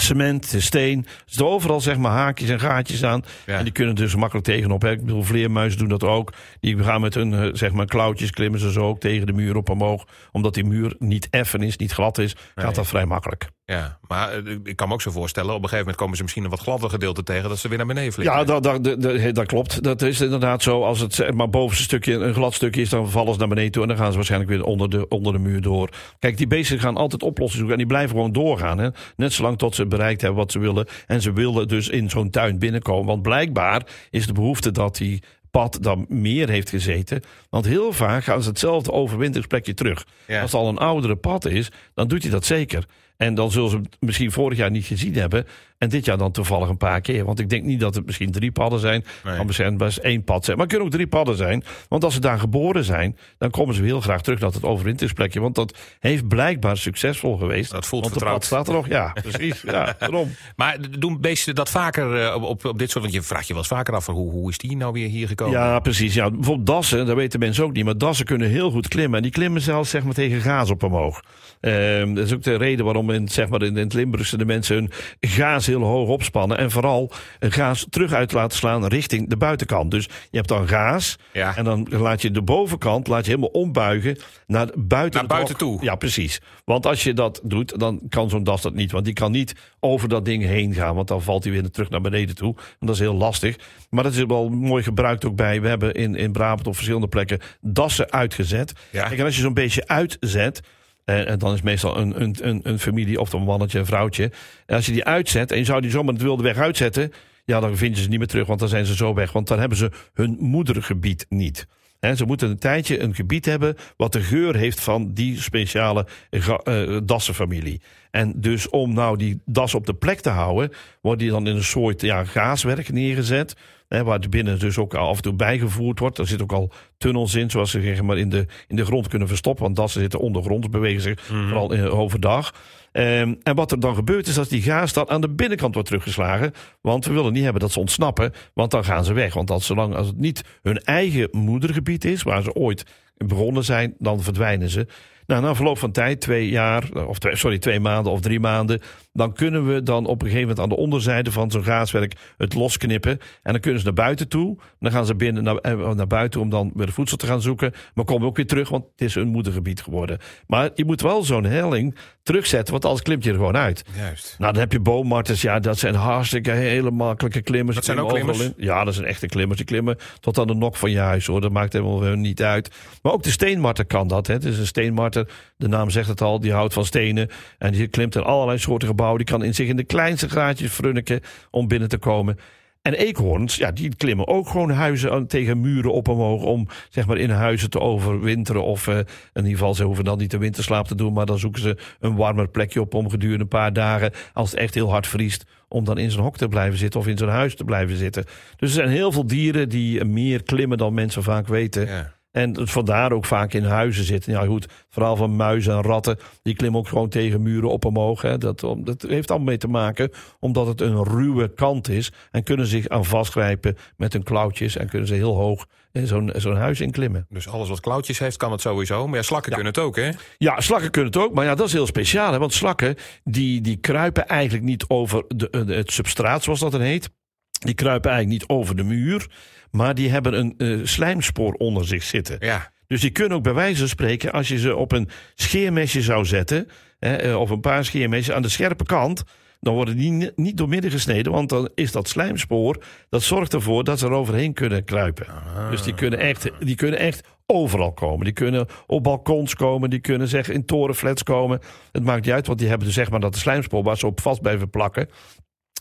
cement, 0.00 0.54
steen. 0.58 0.98
Er 1.06 1.22
zitten 1.26 1.46
overal 1.46 1.80
zeg 1.80 1.96
maar 1.96 2.12
haakjes 2.12 2.48
en 2.48 2.60
gaatjes 2.60 3.04
aan. 3.04 3.24
Ja. 3.46 3.58
En 3.58 3.64
die 3.64 3.72
kunnen 3.72 3.94
dus 3.94 4.14
makkelijk 4.14 4.46
tegenop. 4.46 4.82
Hè. 4.82 4.90
Ik 4.90 5.00
bedoel, 5.00 5.22
vleermuizen 5.22 5.78
doen 5.78 5.88
dat 5.88 6.04
ook. 6.04 6.32
Die 6.60 6.82
gaan 6.82 7.00
met 7.00 7.14
hun 7.14 7.34
eh, 7.34 7.48
zeg 7.52 7.72
maar 7.72 7.86
klauwtjes 7.86 8.30
klimmen 8.30 8.60
ze 8.60 8.72
zo 8.72 8.80
ook 8.80 9.00
tegen 9.00 9.26
de 9.26 9.32
muur 9.32 9.56
op 9.56 9.68
omhoog. 9.70 10.06
Omdat 10.32 10.54
die 10.54 10.64
muur 10.64 10.94
niet 10.98 11.28
effen 11.30 11.62
is, 11.62 11.76
niet 11.76 11.92
glad 11.92 12.18
is, 12.18 12.34
Nee. 12.54 12.64
gaat 12.64 12.74
dat 12.74 12.86
vrij 12.86 13.06
makkelijk. 13.06 13.48
Ja, 13.72 13.98
maar 14.08 14.32
eh, 14.32 14.54
ik 14.64 14.76
kan 14.76 14.88
me 14.88 14.94
ook 14.94 15.02
zo 15.02 15.10
voorstellen, 15.10 15.50
op 15.50 15.56
een 15.56 15.62
gegeven 15.62 15.78
moment 15.80 15.96
komen 15.96 16.16
ze 16.16 16.22
misschien 16.22 16.44
een 16.44 16.50
wat 16.50 16.60
gladder 16.60 16.90
gedeelte 16.90 17.22
tegen, 17.22 17.48
dat 17.48 17.58
ze 17.58 17.68
weer 17.68 17.78
naar 17.78 17.86
beneden 17.86 18.12
vliegen. 18.12 18.36
Ja, 18.36 18.44
dat, 18.44 18.62
dat, 18.62 19.34
dat, 19.34 19.46
klopt. 19.46 19.82
Dat 19.82 20.02
is 20.02 20.20
inderdaad 20.20 20.62
zo. 20.62 20.82
Als 20.82 21.00
het 21.00 21.34
maar 21.34 21.50
bovenste 21.50 21.84
stukje 21.84 22.14
een 22.14 22.34
glad 22.34 22.54
stukje 22.54 22.80
is, 22.80 22.88
dan 22.88 23.10
vallen 23.10 23.32
ze 23.32 23.38
naar 23.38 23.48
beneden 23.48 23.72
toe. 23.72 23.82
En 23.82 23.88
dan 23.88 23.96
gaan 23.96 24.10
ze 24.10 24.16
waarschijnlijk 24.16 24.50
weer 24.50 24.64
onder 24.64 24.90
de, 24.90 25.08
onder 25.08 25.32
de 25.32 25.38
muur 25.38 25.60
door. 25.60 25.88
Kijk, 26.18 26.36
die 26.36 26.46
beesten 26.46 26.80
gaan 26.80 26.96
altijd 26.96 27.22
oplossingen 27.22 27.56
zoeken. 27.56 27.72
En 27.72 27.78
die 27.78 27.96
blijven 27.96 28.16
gewoon 28.16 28.32
doorgaan. 28.32 28.78
Hè? 28.78 28.88
Net 29.16 29.32
zolang 29.32 29.58
tot 29.58 29.74
ze 29.74 29.86
bereikt 29.86 30.20
hebben 30.20 30.40
wat 30.40 30.52
ze 30.52 30.58
willen. 30.58 30.86
En 31.06 31.22
ze 31.22 31.32
willen 31.32 31.68
dus 31.68 31.88
in 31.88 32.10
zo'n 32.10 32.30
tuin 32.30 32.58
binnenkomen. 32.58 33.06
Want 33.06 33.22
blijkbaar 33.22 33.86
is 34.10 34.26
de 34.26 34.32
behoefte 34.32 34.70
dat 34.70 34.96
die 34.96 35.22
pad 35.52 35.78
dan 35.80 36.06
meer 36.08 36.48
heeft 36.48 36.70
gezeten. 36.70 37.22
Want 37.50 37.64
heel 37.64 37.92
vaak 37.92 38.24
gaan 38.24 38.42
ze 38.42 38.48
hetzelfde 38.48 38.92
overwinteringsplekje 38.92 39.74
terug. 39.74 40.06
Ja. 40.26 40.40
Als 40.42 40.52
het 40.52 40.60
al 40.60 40.68
een 40.68 40.78
oudere 40.78 41.16
pad 41.16 41.44
is, 41.44 41.70
dan 41.94 42.08
doet 42.08 42.22
hij 42.22 42.30
dat 42.30 42.44
zeker. 42.44 42.86
En 43.22 43.34
dan 43.34 43.50
zullen 43.50 43.70
ze 43.70 43.80
misschien 44.00 44.32
vorig 44.32 44.58
jaar 44.58 44.70
niet 44.70 44.84
gezien 44.84 45.14
hebben. 45.14 45.46
En 45.82 45.88
dit 45.88 46.04
jaar 46.04 46.18
dan 46.18 46.32
toevallig 46.32 46.68
een 46.68 46.76
paar 46.76 47.00
keer. 47.00 47.24
Want 47.24 47.38
ik 47.38 47.48
denk 47.48 47.64
niet 47.64 47.80
dat 47.80 47.94
het 47.94 48.06
misschien 48.06 48.30
drie 48.30 48.52
padden 48.52 48.80
zijn. 48.80 49.04
Nee. 49.24 49.36
Maar 49.36 49.46
misschien 49.46 49.76
best 49.76 49.98
één 49.98 50.24
pad 50.24 50.44
zijn. 50.44 50.56
Maar 50.56 50.66
het 50.66 50.74
kunnen 50.74 50.92
ook 50.92 50.94
drie 50.94 51.10
padden 51.10 51.36
zijn. 51.36 51.64
Want 51.88 52.04
als 52.04 52.14
ze 52.14 52.20
daar 52.20 52.38
geboren 52.38 52.84
zijn, 52.84 53.16
dan 53.38 53.50
komen 53.50 53.74
ze 53.74 53.82
heel 53.82 54.00
graag 54.00 54.22
terug 54.22 54.40
naar 54.40 54.50
het 54.50 54.64
overwinteringsplekje. 54.64 55.40
Want 55.40 55.54
dat 55.54 55.78
heeft 55.98 56.28
blijkbaar 56.28 56.76
succesvol 56.76 57.36
geweest. 57.36 57.70
Dat 57.70 57.86
voelt 57.86 58.02
want 58.02 58.14
vertrouwd. 58.14 58.44
staat 58.44 58.68
er 58.68 58.74
nog. 58.74 58.88
Ja, 58.88 59.14
precies. 59.22 59.62
Ja, 59.62 59.96
daarom. 59.98 60.30
Maar 60.56 60.76
doen 60.98 61.20
beesten 61.20 61.54
dat 61.54 61.70
vaker 61.70 62.22
eh, 62.22 62.34
op, 62.34 62.42
op, 62.42 62.64
op 62.64 62.78
dit 62.78 62.90
soort, 62.90 63.04
want 63.04 63.16
je 63.16 63.22
vraagt 63.22 63.46
je 63.46 63.52
wel 63.52 63.62
eens 63.62 63.72
vaker 63.72 63.94
af, 63.94 64.04
van 64.04 64.14
hoe, 64.14 64.30
hoe 64.30 64.50
is 64.50 64.58
die 64.58 64.76
nou 64.76 64.92
weer 64.92 65.08
hier 65.08 65.28
gekomen? 65.28 65.58
Ja, 65.58 65.78
precies. 65.80 66.14
Ja, 66.14 66.30
bijvoorbeeld 66.30 66.66
dassen, 66.66 67.06
dat 67.06 67.16
weten 67.16 67.38
mensen 67.38 67.64
ook 67.64 67.72
niet. 67.72 67.84
Maar 67.84 67.98
dassen 67.98 68.26
kunnen 68.26 68.48
heel 68.48 68.70
goed 68.70 68.88
klimmen. 68.88 69.16
En 69.16 69.22
die 69.22 69.32
klimmen 69.32 69.60
zelfs 69.60 69.90
zeg 69.90 70.04
maar, 70.04 70.14
tegen 70.14 70.40
gaas 70.40 70.70
op 70.70 70.82
omhoog. 70.82 71.22
Ehm, 71.60 72.14
dat 72.14 72.24
is 72.24 72.32
ook 72.32 72.42
de 72.42 72.56
reden 72.56 72.84
waarom 72.84 73.10
in, 73.10 73.28
zeg 73.28 73.48
maar, 73.48 73.62
in, 73.62 73.76
in 73.76 73.84
het 73.84 73.94
Limburgse 73.94 74.36
de 74.36 74.44
mensen 74.44 74.74
hun 74.74 74.90
gaas 75.20 75.70
heel 75.78 75.88
hoog 75.88 76.08
opspannen. 76.08 76.58
En 76.58 76.70
vooral 76.70 77.10
een 77.38 77.52
gaas 77.52 77.86
terug 77.90 78.12
uit 78.12 78.32
laten 78.32 78.58
slaan 78.58 78.86
richting 78.86 79.28
de 79.28 79.36
buitenkant. 79.36 79.90
Dus 79.90 80.04
je 80.04 80.36
hebt 80.36 80.48
dan 80.48 80.68
gaas. 80.68 81.18
Ja. 81.32 81.56
En 81.56 81.64
dan 81.64 81.86
laat 81.90 82.22
je 82.22 82.30
de 82.30 82.42
bovenkant 82.42 83.06
laat 83.06 83.24
je 83.24 83.30
helemaal 83.30 83.62
ombuigen 83.62 84.18
naar 84.46 84.68
buiten, 84.76 85.20
Naar 85.20 85.28
buiten 85.28 85.56
toe. 85.56 85.82
Ja, 85.82 85.94
precies. 85.94 86.40
Want 86.64 86.86
als 86.86 87.02
je 87.02 87.12
dat 87.12 87.40
doet, 87.42 87.78
dan 87.78 88.00
kan 88.08 88.30
zo'n 88.30 88.44
das 88.44 88.62
dat 88.62 88.74
niet. 88.74 88.92
Want 88.92 89.04
die 89.04 89.14
kan 89.14 89.32
niet 89.32 89.54
over 89.80 90.08
dat 90.08 90.24
ding 90.24 90.44
heen 90.44 90.74
gaan. 90.74 90.94
Want 90.94 91.08
dan 91.08 91.22
valt 91.22 91.44
hij 91.44 91.52
weer 91.52 91.70
terug 91.70 91.90
naar 91.90 92.00
beneden 92.00 92.34
toe. 92.34 92.54
En 92.56 92.86
dat 92.86 92.94
is 92.94 93.00
heel 93.00 93.14
lastig. 93.14 93.56
Maar 93.90 94.04
dat 94.04 94.12
is 94.12 94.24
wel 94.24 94.48
mooi 94.48 94.82
gebruikt 94.82 95.24
ook 95.24 95.36
bij. 95.36 95.60
We 95.60 95.68
hebben 95.68 95.94
in, 95.94 96.14
in 96.14 96.32
Brabant 96.32 96.66
op 96.66 96.74
verschillende 96.74 97.08
plekken 97.08 97.40
dassen 97.60 98.12
uitgezet. 98.12 98.72
Ja. 98.90 99.06
Kijk, 99.06 99.18
en 99.18 99.24
als 99.24 99.36
je 99.36 99.42
zo'n 99.42 99.54
beetje 99.54 99.88
uitzet. 99.88 100.60
En, 101.04 101.26
en 101.26 101.38
dan 101.38 101.54
is 101.54 101.62
meestal 101.62 101.98
een, 101.98 102.22
een, 102.22 102.36
een, 102.40 102.60
een 102.62 102.78
familie 102.78 103.20
of 103.20 103.32
een 103.32 103.42
mannetje, 103.42 103.78
een 103.78 103.86
vrouwtje. 103.86 104.30
En 104.66 104.76
als 104.76 104.86
je 104.86 104.92
die 104.92 105.04
uitzet 105.04 105.52
en 105.52 105.58
je 105.58 105.64
zou 105.64 105.80
die 105.80 105.90
zomaar 105.90 106.14
het 106.14 106.22
wilde 106.22 106.42
weg 106.42 106.56
uitzetten. 106.56 107.12
Ja, 107.44 107.60
dan 107.60 107.76
vind 107.76 107.96
je 107.96 108.02
ze 108.02 108.08
niet 108.08 108.18
meer 108.18 108.28
terug, 108.28 108.46
want 108.46 108.60
dan 108.60 108.68
zijn 108.68 108.86
ze 108.86 108.94
zo 108.96 109.14
weg. 109.14 109.32
Want 109.32 109.48
dan 109.48 109.58
hebben 109.58 109.78
ze 109.78 109.90
hun 110.14 110.36
moedergebied 110.40 111.26
niet. 111.28 111.66
Hè, 112.06 112.14
ze 112.14 112.24
moeten 112.24 112.50
een 112.50 112.58
tijdje 112.58 113.00
een 113.00 113.14
gebied 113.14 113.44
hebben 113.44 113.76
wat 113.96 114.12
de 114.12 114.20
geur 114.20 114.56
heeft 114.56 114.80
van 114.80 115.12
die 115.12 115.40
speciale 115.40 116.06
eh, 116.30 116.96
dassenfamilie. 117.04 117.80
En 118.10 118.32
dus 118.36 118.68
om 118.68 118.94
nou 118.94 119.16
die 119.16 119.40
das 119.44 119.74
op 119.74 119.86
de 119.86 119.94
plek 119.94 120.20
te 120.20 120.30
houden, 120.30 120.70
wordt 121.00 121.20
die 121.20 121.30
dan 121.30 121.46
in 121.46 121.56
een 121.56 121.64
soort 121.64 122.00
ja, 122.00 122.24
gaaswerk 122.24 122.92
neergezet. 122.92 123.56
Hè, 123.88 124.04
waar 124.04 124.18
het 124.18 124.30
binnen 124.30 124.58
dus 124.58 124.78
ook 124.78 124.94
af 124.94 125.16
en 125.16 125.22
toe 125.22 125.34
bijgevoerd 125.34 125.98
wordt. 125.98 126.18
Er 126.18 126.26
zitten 126.26 126.50
ook 126.50 126.58
al 126.58 126.72
tunnels 126.98 127.34
in, 127.34 127.50
zoals 127.50 127.70
ze 127.70 127.80
zeg 127.80 128.02
maar, 128.02 128.18
in, 128.18 128.28
de, 128.28 128.46
in 128.68 128.76
de 128.76 128.84
grond 128.84 129.08
kunnen 129.08 129.28
verstoppen. 129.28 129.64
Want 129.64 129.76
dassen 129.76 130.00
zitten 130.00 130.20
ondergrond, 130.20 130.70
bewegen 130.70 131.02
zich 131.02 131.20
vooral 131.22 131.72
in, 131.72 131.88
overdag. 131.88 132.54
Ehm, 132.92 133.34
en 133.42 133.54
wat 133.54 133.72
er 133.72 133.80
dan 133.80 133.94
gebeurt 133.94 134.26
is 134.26 134.34
dat 134.34 134.48
die 134.48 134.62
gaas 134.62 134.92
dan 134.92 135.08
aan 135.08 135.20
de 135.20 135.30
binnenkant 135.30 135.74
wordt 135.74 135.88
teruggeslagen. 135.88 136.52
Want 136.80 137.04
we 137.04 137.12
willen 137.12 137.32
niet 137.32 137.42
hebben 137.42 137.60
dat 137.60 137.72
ze 137.72 137.78
ontsnappen, 137.78 138.32
want 138.54 138.70
dan 138.70 138.84
gaan 138.84 139.04
ze 139.04 139.12
weg. 139.12 139.34
Want 139.34 139.50
als, 139.50 139.66
zolang 139.66 139.94
als 139.94 140.06
het 140.06 140.18
niet 140.18 140.44
hun 140.62 140.78
eigen 140.78 141.28
moedergebied 141.32 142.04
is, 142.04 142.22
waar 142.22 142.42
ze 142.42 142.54
ooit 142.54 142.84
begonnen 143.16 143.64
zijn, 143.64 143.94
dan 143.98 144.22
verdwijnen 144.22 144.68
ze. 144.68 144.86
Nou, 145.26 145.42
na 145.42 145.54
verloop 145.54 145.78
van 145.78 145.92
tijd, 145.92 146.20
twee 146.20 146.48
jaar, 146.48 147.06
of 147.06 147.16
sorry, 147.20 147.58
twee 147.58 147.80
maanden 147.80 148.12
of 148.12 148.20
drie 148.20 148.40
maanden, 148.40 148.80
dan 149.12 149.32
kunnen 149.32 149.66
we 149.66 149.82
dan 149.82 150.06
op 150.06 150.22
een 150.22 150.28
gegeven 150.28 150.40
moment 150.40 150.60
aan 150.60 150.68
de 150.68 150.76
onderzijde 150.76 151.32
van 151.32 151.50
zo'n 151.50 151.64
gaaswerk 151.64 152.14
het 152.36 152.54
losknippen. 152.54 153.18
En 153.42 153.52
dan 153.52 153.60
kunnen 153.60 153.80
ze 153.80 153.86
naar 153.86 153.94
buiten 153.94 154.28
toe. 154.28 154.58
Dan 154.80 154.92
gaan 154.92 155.06
ze 155.06 155.14
binnen 155.14 155.42
naar, 155.42 155.56
eh, 155.56 155.90
naar 155.90 156.06
buiten 156.06 156.40
om 156.40 156.50
dan 156.50 156.70
weer 156.74 156.92
voedsel 156.92 157.16
te 157.16 157.26
gaan 157.26 157.42
zoeken. 157.42 157.72
Maar 157.94 158.04
komen 158.04 158.26
ook 158.26 158.36
weer 158.36 158.46
terug, 158.46 158.68
want 158.68 158.84
het 158.84 159.00
is 159.00 159.14
hun 159.14 159.28
moedergebied 159.28 159.82
geworden. 159.82 160.18
Maar 160.46 160.70
je 160.74 160.84
moet 160.84 161.00
wel 161.00 161.22
zo'n 161.22 161.44
helling 161.44 161.96
terugzetten, 162.22 162.72
want 162.72 162.84
anders 162.84 163.02
klimt 163.02 163.24
je 163.24 163.30
er 163.30 163.36
gewoon 163.36 163.56
uit. 163.56 163.84
Juist. 163.96 164.34
Nou, 164.38 164.52
dan 164.52 164.60
heb 164.60 164.72
je 164.72 164.80
boommarters. 164.80 165.42
Ja, 165.42 165.58
dat 165.58 165.78
zijn 165.78 165.94
hartstikke 165.94 166.50
hele 166.50 166.90
makkelijke 166.90 167.42
klimmers. 167.42 167.76
Dat 167.76 167.84
zijn 167.84 167.98
ook 168.00 168.08
klimmers? 168.08 168.40
in. 168.40 168.54
Ja, 168.56 168.84
dat 168.84 168.94
zijn 168.94 169.06
echte 169.06 169.26
klimmers. 169.26 169.56
Die 169.58 169.66
klimmen 169.66 169.96
tot 170.20 170.38
aan 170.38 170.46
de 170.46 170.54
nok 170.54 170.76
van 170.76 170.90
je 170.90 170.98
huis, 170.98 171.26
hoor. 171.26 171.40
Dat 171.40 171.52
maakt 171.52 171.72
helemaal 171.72 172.16
niet 172.16 172.42
uit. 172.42 172.70
Maar 173.02 173.12
ook 173.12 173.22
de 173.22 173.30
steenmarter 173.30 173.84
kan 173.84 174.08
dat. 174.08 174.26
Hè. 174.26 174.34
Het 174.34 174.44
is 174.44 174.58
een 174.58 174.66
steenmarter. 174.66 175.28
De 175.56 175.68
naam 175.68 175.90
zegt 175.90 176.08
het 176.08 176.20
al. 176.20 176.40
Die 176.40 176.52
houdt 176.52 176.74
van 176.74 176.84
stenen. 176.84 177.28
En 177.58 177.72
die 177.72 177.88
klimt 177.88 178.14
in 178.14 178.22
allerlei 178.22 178.58
soorten 178.58 178.88
gebouwen. 178.88 179.01
Die 179.16 179.26
kan 179.26 179.44
in 179.44 179.54
zich 179.54 179.68
in 179.68 179.76
de 179.76 179.84
kleinste 179.84 180.28
graadjes 180.28 180.72
frunniken 180.72 181.20
om 181.50 181.68
binnen 181.68 181.88
te 181.88 181.98
komen. 181.98 182.38
En 182.82 182.94
eekhoorns, 182.94 183.56
ja, 183.56 183.70
die 183.70 183.96
klimmen 183.96 184.26
ook 184.26 184.48
gewoon 184.48 184.70
huizen 184.70 185.26
tegen 185.26 185.60
muren 185.60 185.92
op 185.92 186.08
omhoog 186.08 186.42
om 186.42 186.68
zeg 186.90 187.06
maar 187.06 187.16
in 187.16 187.30
huizen 187.30 187.70
te 187.70 187.80
overwinteren. 187.80 188.64
Of 188.64 188.88
eh, 188.88 188.96
in 188.96 189.04
ieder 189.34 189.50
geval, 189.50 189.74
ze 189.74 189.84
hoeven 189.84 190.04
dan 190.04 190.18
niet 190.18 190.30
de 190.30 190.38
winterslaap 190.38 190.86
te 190.86 190.94
doen, 190.94 191.12
maar 191.12 191.26
dan 191.26 191.38
zoeken 191.38 191.62
ze 191.62 191.76
een 192.00 192.16
warmer 192.16 192.48
plekje 192.48 192.80
op 192.80 192.94
om 192.94 193.10
gedurende 193.10 193.42
een 193.42 193.48
paar 193.48 193.72
dagen, 193.72 194.12
als 194.32 194.50
het 194.50 194.60
echt 194.60 194.74
heel 194.74 194.90
hard 194.90 195.06
vriest, 195.06 195.44
om 195.68 195.84
dan 195.84 195.98
in 195.98 196.10
zijn 196.10 196.22
hok 196.22 196.36
te 196.36 196.48
blijven 196.48 196.78
zitten 196.78 197.00
of 197.00 197.06
in 197.06 197.18
zijn 197.18 197.30
huis 197.30 197.56
te 197.56 197.64
blijven 197.64 197.96
zitten. 197.96 198.24
Dus 198.56 198.68
er 198.68 198.74
zijn 198.74 198.88
heel 198.88 199.12
veel 199.12 199.26
dieren 199.26 199.68
die 199.68 200.04
meer 200.04 200.42
klimmen 200.42 200.78
dan 200.78 200.94
mensen 200.94 201.22
vaak 201.22 201.48
weten. 201.48 201.86
Ja. 201.86 202.12
En 202.32 202.56
het 202.58 202.70
vandaar 202.70 203.12
ook 203.12 203.24
vaak 203.24 203.52
in 203.52 203.64
huizen 203.64 204.04
zitten. 204.04 204.32
Ja, 204.32 204.44
goed, 204.44 204.66
vooral 204.88 205.16
van 205.16 205.36
muizen 205.36 205.72
en 205.74 205.82
ratten. 205.82 206.18
Die 206.42 206.54
klimmen 206.54 206.80
ook 206.80 206.88
gewoon 206.88 207.08
tegen 207.08 207.42
muren 207.42 207.70
op 207.70 207.84
omhoog. 207.84 208.22
Hè. 208.22 208.38
Dat, 208.38 208.60
dat 208.60 209.02
heeft 209.08 209.30
allemaal 209.30 209.48
mee 209.48 209.56
te 209.58 209.68
maken 209.68 210.10
omdat 210.40 210.66
het 210.66 210.80
een 210.80 211.04
ruwe 211.04 211.54
kant 211.54 211.88
is. 211.88 212.12
En 212.30 212.42
kunnen 212.42 212.66
zich 212.66 212.88
aan 212.88 213.04
vastgrijpen 213.04 213.76
met 213.96 214.12
hun 214.12 214.22
klauwtjes. 214.22 214.76
En 214.76 214.88
kunnen 214.88 215.08
ze 215.08 215.14
heel 215.14 215.34
hoog 215.36 215.66
in 215.92 216.06
zo'n 216.06 216.32
zo'n 216.36 216.56
huis 216.56 216.80
inklimmen. 216.80 217.26
Dus 217.28 217.48
alles 217.48 217.68
wat 217.68 217.80
klauwtjes 217.80 218.18
heeft, 218.18 218.36
kan 218.36 218.52
het 218.52 218.60
sowieso. 218.60 219.06
Maar 219.06 219.16
ja, 219.16 219.22
slakken 219.22 219.52
kunnen 219.52 219.72
het 219.72 219.82
ook, 219.82 219.96
hè? 219.96 220.10
Ja, 220.38 220.60
slakken 220.60 220.90
kunnen 220.90 221.12
het 221.12 221.22
ook. 221.22 221.34
Maar 221.34 221.44
ja, 221.44 221.54
dat 221.54 221.66
is 221.66 221.72
heel 221.72 221.86
speciaal. 221.86 222.32
Hè? 222.32 222.38
Want 222.38 222.52
slakken 222.52 222.96
die, 223.24 223.60
die 223.60 223.76
kruipen 223.76 224.26
eigenlijk 224.28 224.64
niet 224.64 224.84
over 224.88 225.24
de, 225.28 225.64
de- 225.66 225.74
het 225.74 225.92
substraat, 225.92 226.42
zoals 226.42 226.60
dat 226.60 226.72
dan 226.72 226.80
heet. 226.80 227.10
Die 227.58 227.74
kruipen 227.74 228.10
eigenlijk 228.10 228.40
niet 228.40 228.50
over 228.58 228.76
de 228.76 228.82
muur. 228.82 229.26
Maar 229.72 229.94
die 229.94 230.10
hebben 230.10 230.38
een 230.38 230.54
eh, 230.58 230.86
slijmspoor 230.86 231.52
onder 231.52 231.86
zich 231.86 232.02
zitten. 232.02 232.36
Ja. 232.40 232.70
Dus 232.86 233.00
die 233.00 233.10
kunnen 233.10 233.36
ook 233.36 233.42
bij 233.42 233.54
wijze 233.54 233.78
van 233.78 233.88
spreken, 233.88 234.32
als 234.32 234.48
je 234.48 234.58
ze 234.58 234.76
op 234.76 234.92
een 234.92 235.08
scheermesje 235.34 236.02
zou 236.02 236.24
zetten, 236.24 236.68
hè, 236.98 237.16
eh, 237.16 237.40
of 237.40 237.50
een 237.50 237.60
paar 237.60 237.84
scheermesjes 237.84 238.34
aan 238.34 238.42
de 238.42 238.48
scherpe 238.48 238.84
kant, 238.84 239.22
dan 239.60 239.74
worden 239.74 239.96
die 239.96 240.10
ni- 240.10 240.30
niet 240.36 240.56
doormidden 240.56 240.90
gesneden, 240.90 241.32
want 241.32 241.48
dan 241.48 241.70
is 241.74 241.92
dat 241.92 242.08
slijmspoor, 242.08 242.82
dat 243.08 243.22
zorgt 243.22 243.54
ervoor 243.54 243.84
dat 243.84 243.98
ze 243.98 244.06
er 244.06 244.12
overheen 244.12 244.52
kunnen 244.52 244.84
kruipen. 244.84 245.26
Dus 245.70 245.82
die 245.82 245.94
kunnen, 245.94 246.18
echt, 246.18 246.50
die 246.60 246.74
kunnen 246.74 246.98
echt 246.98 247.28
overal 247.46 247.92
komen. 247.92 248.24
Die 248.24 248.32
kunnen 248.34 248.66
op 248.86 249.02
balkons 249.02 249.54
komen, 249.54 249.90
die 249.90 250.00
kunnen 250.00 250.28
zeg 250.28 250.48
in 250.48 250.64
torenflats 250.64 251.22
komen. 251.22 251.60
Het 251.92 252.04
maakt 252.04 252.24
niet 252.24 252.34
uit, 252.34 252.46
want 252.46 252.58
die 252.58 252.68
hebben 252.68 252.86
dus 252.86 252.96
zeg 252.96 253.10
maar 253.10 253.20
dat 253.20 253.36
slijmspoor 253.36 253.82
waar 253.82 253.96
ze 253.98 254.06
op 254.06 254.20
vast 254.20 254.40
blijven 254.40 254.70
plakken. 254.70 255.02
En 255.06 255.10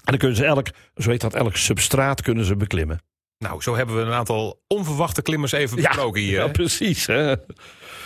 dan 0.03 0.17
kunnen 0.17 0.37
ze 0.37 0.45
elk, 0.45 0.67
zo 0.95 1.09
heet 1.09 1.21
dat, 1.21 1.33
elk 1.33 1.55
substraat 1.55 2.21
kunnen 2.21 2.45
ze 2.45 2.55
beklimmen. 2.55 3.01
Nou, 3.41 3.61
zo 3.61 3.75
hebben 3.75 3.95
we 3.95 4.01
een 4.01 4.13
aantal 4.13 4.61
onverwachte 4.67 5.21
klimmers 5.21 5.51
even 5.51 5.75
besproken 5.75 6.21
hier. 6.21 6.39
ja, 6.39 6.47
precies. 6.47 7.05
Hè? 7.05 7.35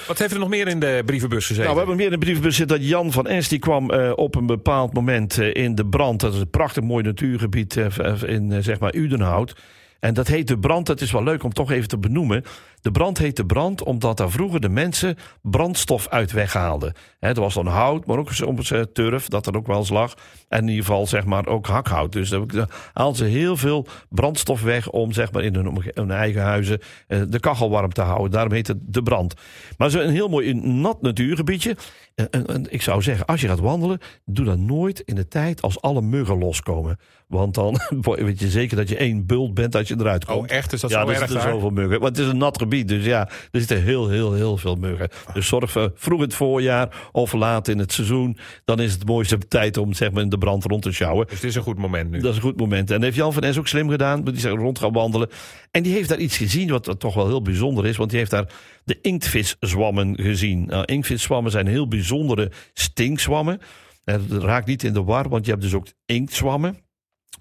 Wat 0.08 0.20
heeft 0.20 0.34
er 0.34 0.40
nog 0.40 0.50
meer 0.50 0.68
in 0.68 0.80
de 0.80 1.02
brievenbus 1.06 1.46
gezeten? 1.46 1.64
Nou, 1.64 1.74
we 1.74 1.78
hebben 1.80 1.96
meer 1.96 2.06
in 2.06 2.20
de 2.20 2.26
brievenbus 2.26 2.56
zitten 2.56 2.78
dat 2.78 2.88
Jan 2.88 3.12
van 3.12 3.28
Es 3.28 3.48
die 3.48 3.60
kwam 3.60 3.92
eh, 3.92 4.12
op 4.16 4.36
een 4.36 4.46
bepaald 4.46 4.94
moment 4.94 5.38
eh, 5.38 5.54
in 5.54 5.76
de 5.76 5.86
brand. 5.86 6.20
Dat 6.20 6.34
is 6.34 6.40
een 6.40 6.50
prachtig 6.50 6.84
mooi 6.84 7.04
natuurgebied 7.04 7.78
eh, 7.78 8.22
in 8.26 8.64
zeg 8.64 8.80
maar 8.80 8.96
Udenhout. 8.96 9.56
En 10.00 10.14
dat 10.14 10.28
heet 10.28 10.48
de 10.48 10.60
brand. 10.60 10.88
Het 10.88 11.02
is 11.02 11.12
wel 11.12 11.24
leuk 11.24 11.44
om 11.44 11.54
toch 11.54 11.72
even 11.72 11.88
te 11.88 11.98
benoemen. 11.98 12.44
De 12.86 12.92
brand 12.92 13.18
heette 13.18 13.46
brand 13.46 13.84
omdat 13.84 14.18
daar 14.18 14.32
vroeger 14.32 14.60
de 14.62 14.70
mensen 14.70 15.18
brandstof 15.42 16.08
uit 16.08 16.32
weghaalden. 16.32 16.94
Hè, 17.20 17.30
er 17.30 17.40
was 17.40 17.54
dan 17.54 17.68
hout, 17.68 18.06
maar 18.06 18.18
ook 18.18 18.32
soms 18.32 18.72
eh, 18.72 18.82
turf, 18.82 19.28
dat 19.28 19.48
er 19.48 19.56
ook 19.56 19.68
wel 19.68 19.78
eens 19.78 19.90
lag. 19.90 20.14
En 20.48 20.62
in 20.62 20.68
ieder 20.68 20.86
geval 20.86 21.08
zeg 21.08 21.26
maar 21.26 21.48
ook 21.48 21.68
hakhout. 21.68 22.12
Dus 22.12 22.30
daar 22.30 22.70
haalden 22.94 23.18
ze 23.18 23.24
heel 23.24 23.58
veel 23.58 23.88
brandstof 24.10 24.62
weg 24.62 24.90
om 24.90 25.12
zeg 25.12 25.32
maar 25.32 25.44
in 25.44 25.56
hun, 25.56 25.92
hun 25.94 26.12
eigen 26.12 26.42
huizen 26.42 26.80
eh, 27.08 27.22
de 27.28 27.40
kachel 27.40 27.70
warm 27.70 27.94
te 27.94 28.02
houden. 28.02 28.32
Daarom 28.32 28.52
heet 28.52 28.68
het 28.68 28.78
de 28.82 29.04
brand. 29.04 29.34
Maar 29.78 29.90
zo 29.90 30.00
een 30.00 30.10
heel 30.10 30.30
mooi 30.30 30.54
nat 30.54 31.02
natuurgebiedje. 31.02 31.76
En, 32.16 32.46
en, 32.46 32.66
ik 32.70 32.82
zou 32.82 33.02
zeggen, 33.02 33.26
als 33.26 33.42
je 33.42 33.48
gaat 33.48 33.60
wandelen, 33.60 34.00
doe 34.26 34.46
dat 34.46 34.58
nooit 34.58 35.00
in 35.00 35.16
de 35.16 35.28
tijd 35.28 35.62
als 35.62 35.82
alle 35.82 36.02
muggen 36.02 36.38
loskomen. 36.38 37.00
Want 37.28 37.54
dan 37.54 37.80
weet 38.02 38.40
je 38.40 38.50
zeker 38.50 38.78
dat 38.78 38.90
je 38.90 38.98
één 38.98 39.26
bult 39.26 39.54
bent 39.54 39.76
als 39.76 39.88
je 39.88 39.96
eruit 40.00 40.26
komt. 40.26 40.52
Oh, 40.52 40.56
echt? 40.56 40.74
Is 40.74 40.82
dat 40.82 40.90
ja, 40.90 41.02
zo 41.02 41.04
er 41.04 41.10
erg 41.10 41.20
zitten 41.20 41.38
daar? 41.38 41.54
zoveel 41.54 41.70
muggen. 41.70 42.00
Want 42.00 42.18
het 42.18 42.26
is 42.26 42.32
een 42.32 42.38
nat 42.38 42.58
gebied, 42.58 42.75
dus 42.84 43.06
ja, 43.06 43.30
er 43.52 43.60
zitten 43.60 43.84
heel, 43.84 44.10
heel, 44.10 44.34
heel 44.34 44.58
veel 44.58 44.76
muggen. 44.76 45.10
Dus 45.34 45.48
zorg 45.48 45.72
voor 45.72 45.92
vroeg 45.96 46.18
in 46.20 46.26
het 46.26 46.34
voorjaar 46.34 47.10
of 47.12 47.34
laat 47.34 47.68
in 47.68 47.80
het 47.80 47.92
seizoen. 47.92 48.38
Dan 48.66 48.80
is 48.80 48.92
het 48.92 49.00
de 49.00 49.06
mooiste 49.06 49.38
tijd 49.38 49.78
om 49.78 49.94
zeg 49.94 50.12
maar, 50.12 50.24
in 50.24 50.30
de 50.30 50.38
brand 50.38 50.64
rond 50.64 50.82
te 50.82 50.92
sjouwen. 50.92 51.26
Dus 51.26 51.36
het 51.36 51.44
is 51.44 51.56
een 51.56 51.62
goed 51.62 51.78
moment 51.78 52.12
nu. 52.12 52.20
Dat 52.20 52.30
is 52.30 52.36
een 52.36 52.44
goed 52.44 52.60
moment. 52.60 52.92
En 52.92 53.04
heeft 53.04 53.16
Jan 53.16 53.34
van 53.34 53.44
Es 53.44 53.58
ook 53.58 53.68
slim 53.68 53.90
gedaan. 53.90 54.24
Die 54.24 54.34
is 54.34 54.44
rond 54.44 54.80
gaan 54.80 54.94
wandelen. 54.94 55.30
En 55.72 55.84
die 55.84 55.94
heeft 55.94 56.10
daar 56.10 56.18
iets 56.18 56.38
gezien 56.38 56.70
wat 56.70 56.96
toch 57.00 57.14
wel 57.14 57.28
heel 57.28 57.42
bijzonder 57.42 57.86
is. 57.86 57.98
Want 57.98 58.10
die 58.10 58.20
heeft 58.20 58.32
daar 58.32 58.50
de 58.84 58.98
inktveszwammen 59.02 60.16
gezien. 60.16 60.66
Nou, 60.66 60.86
inktveszwammen 60.86 61.52
zijn 61.52 61.68
heel 61.68 61.88
bijzondere 61.88 62.52
stinkzwammen. 62.74 63.60
Dat 64.04 64.44
raakt 64.44 64.68
niet 64.68 64.84
in 64.84 64.94
de 64.94 65.04
war, 65.04 65.30
want 65.30 65.46
je 65.46 65.52
hebt 65.52 65.64
dus 65.64 65.74
ook 65.74 65.88
inktzwammen. 66.06 66.78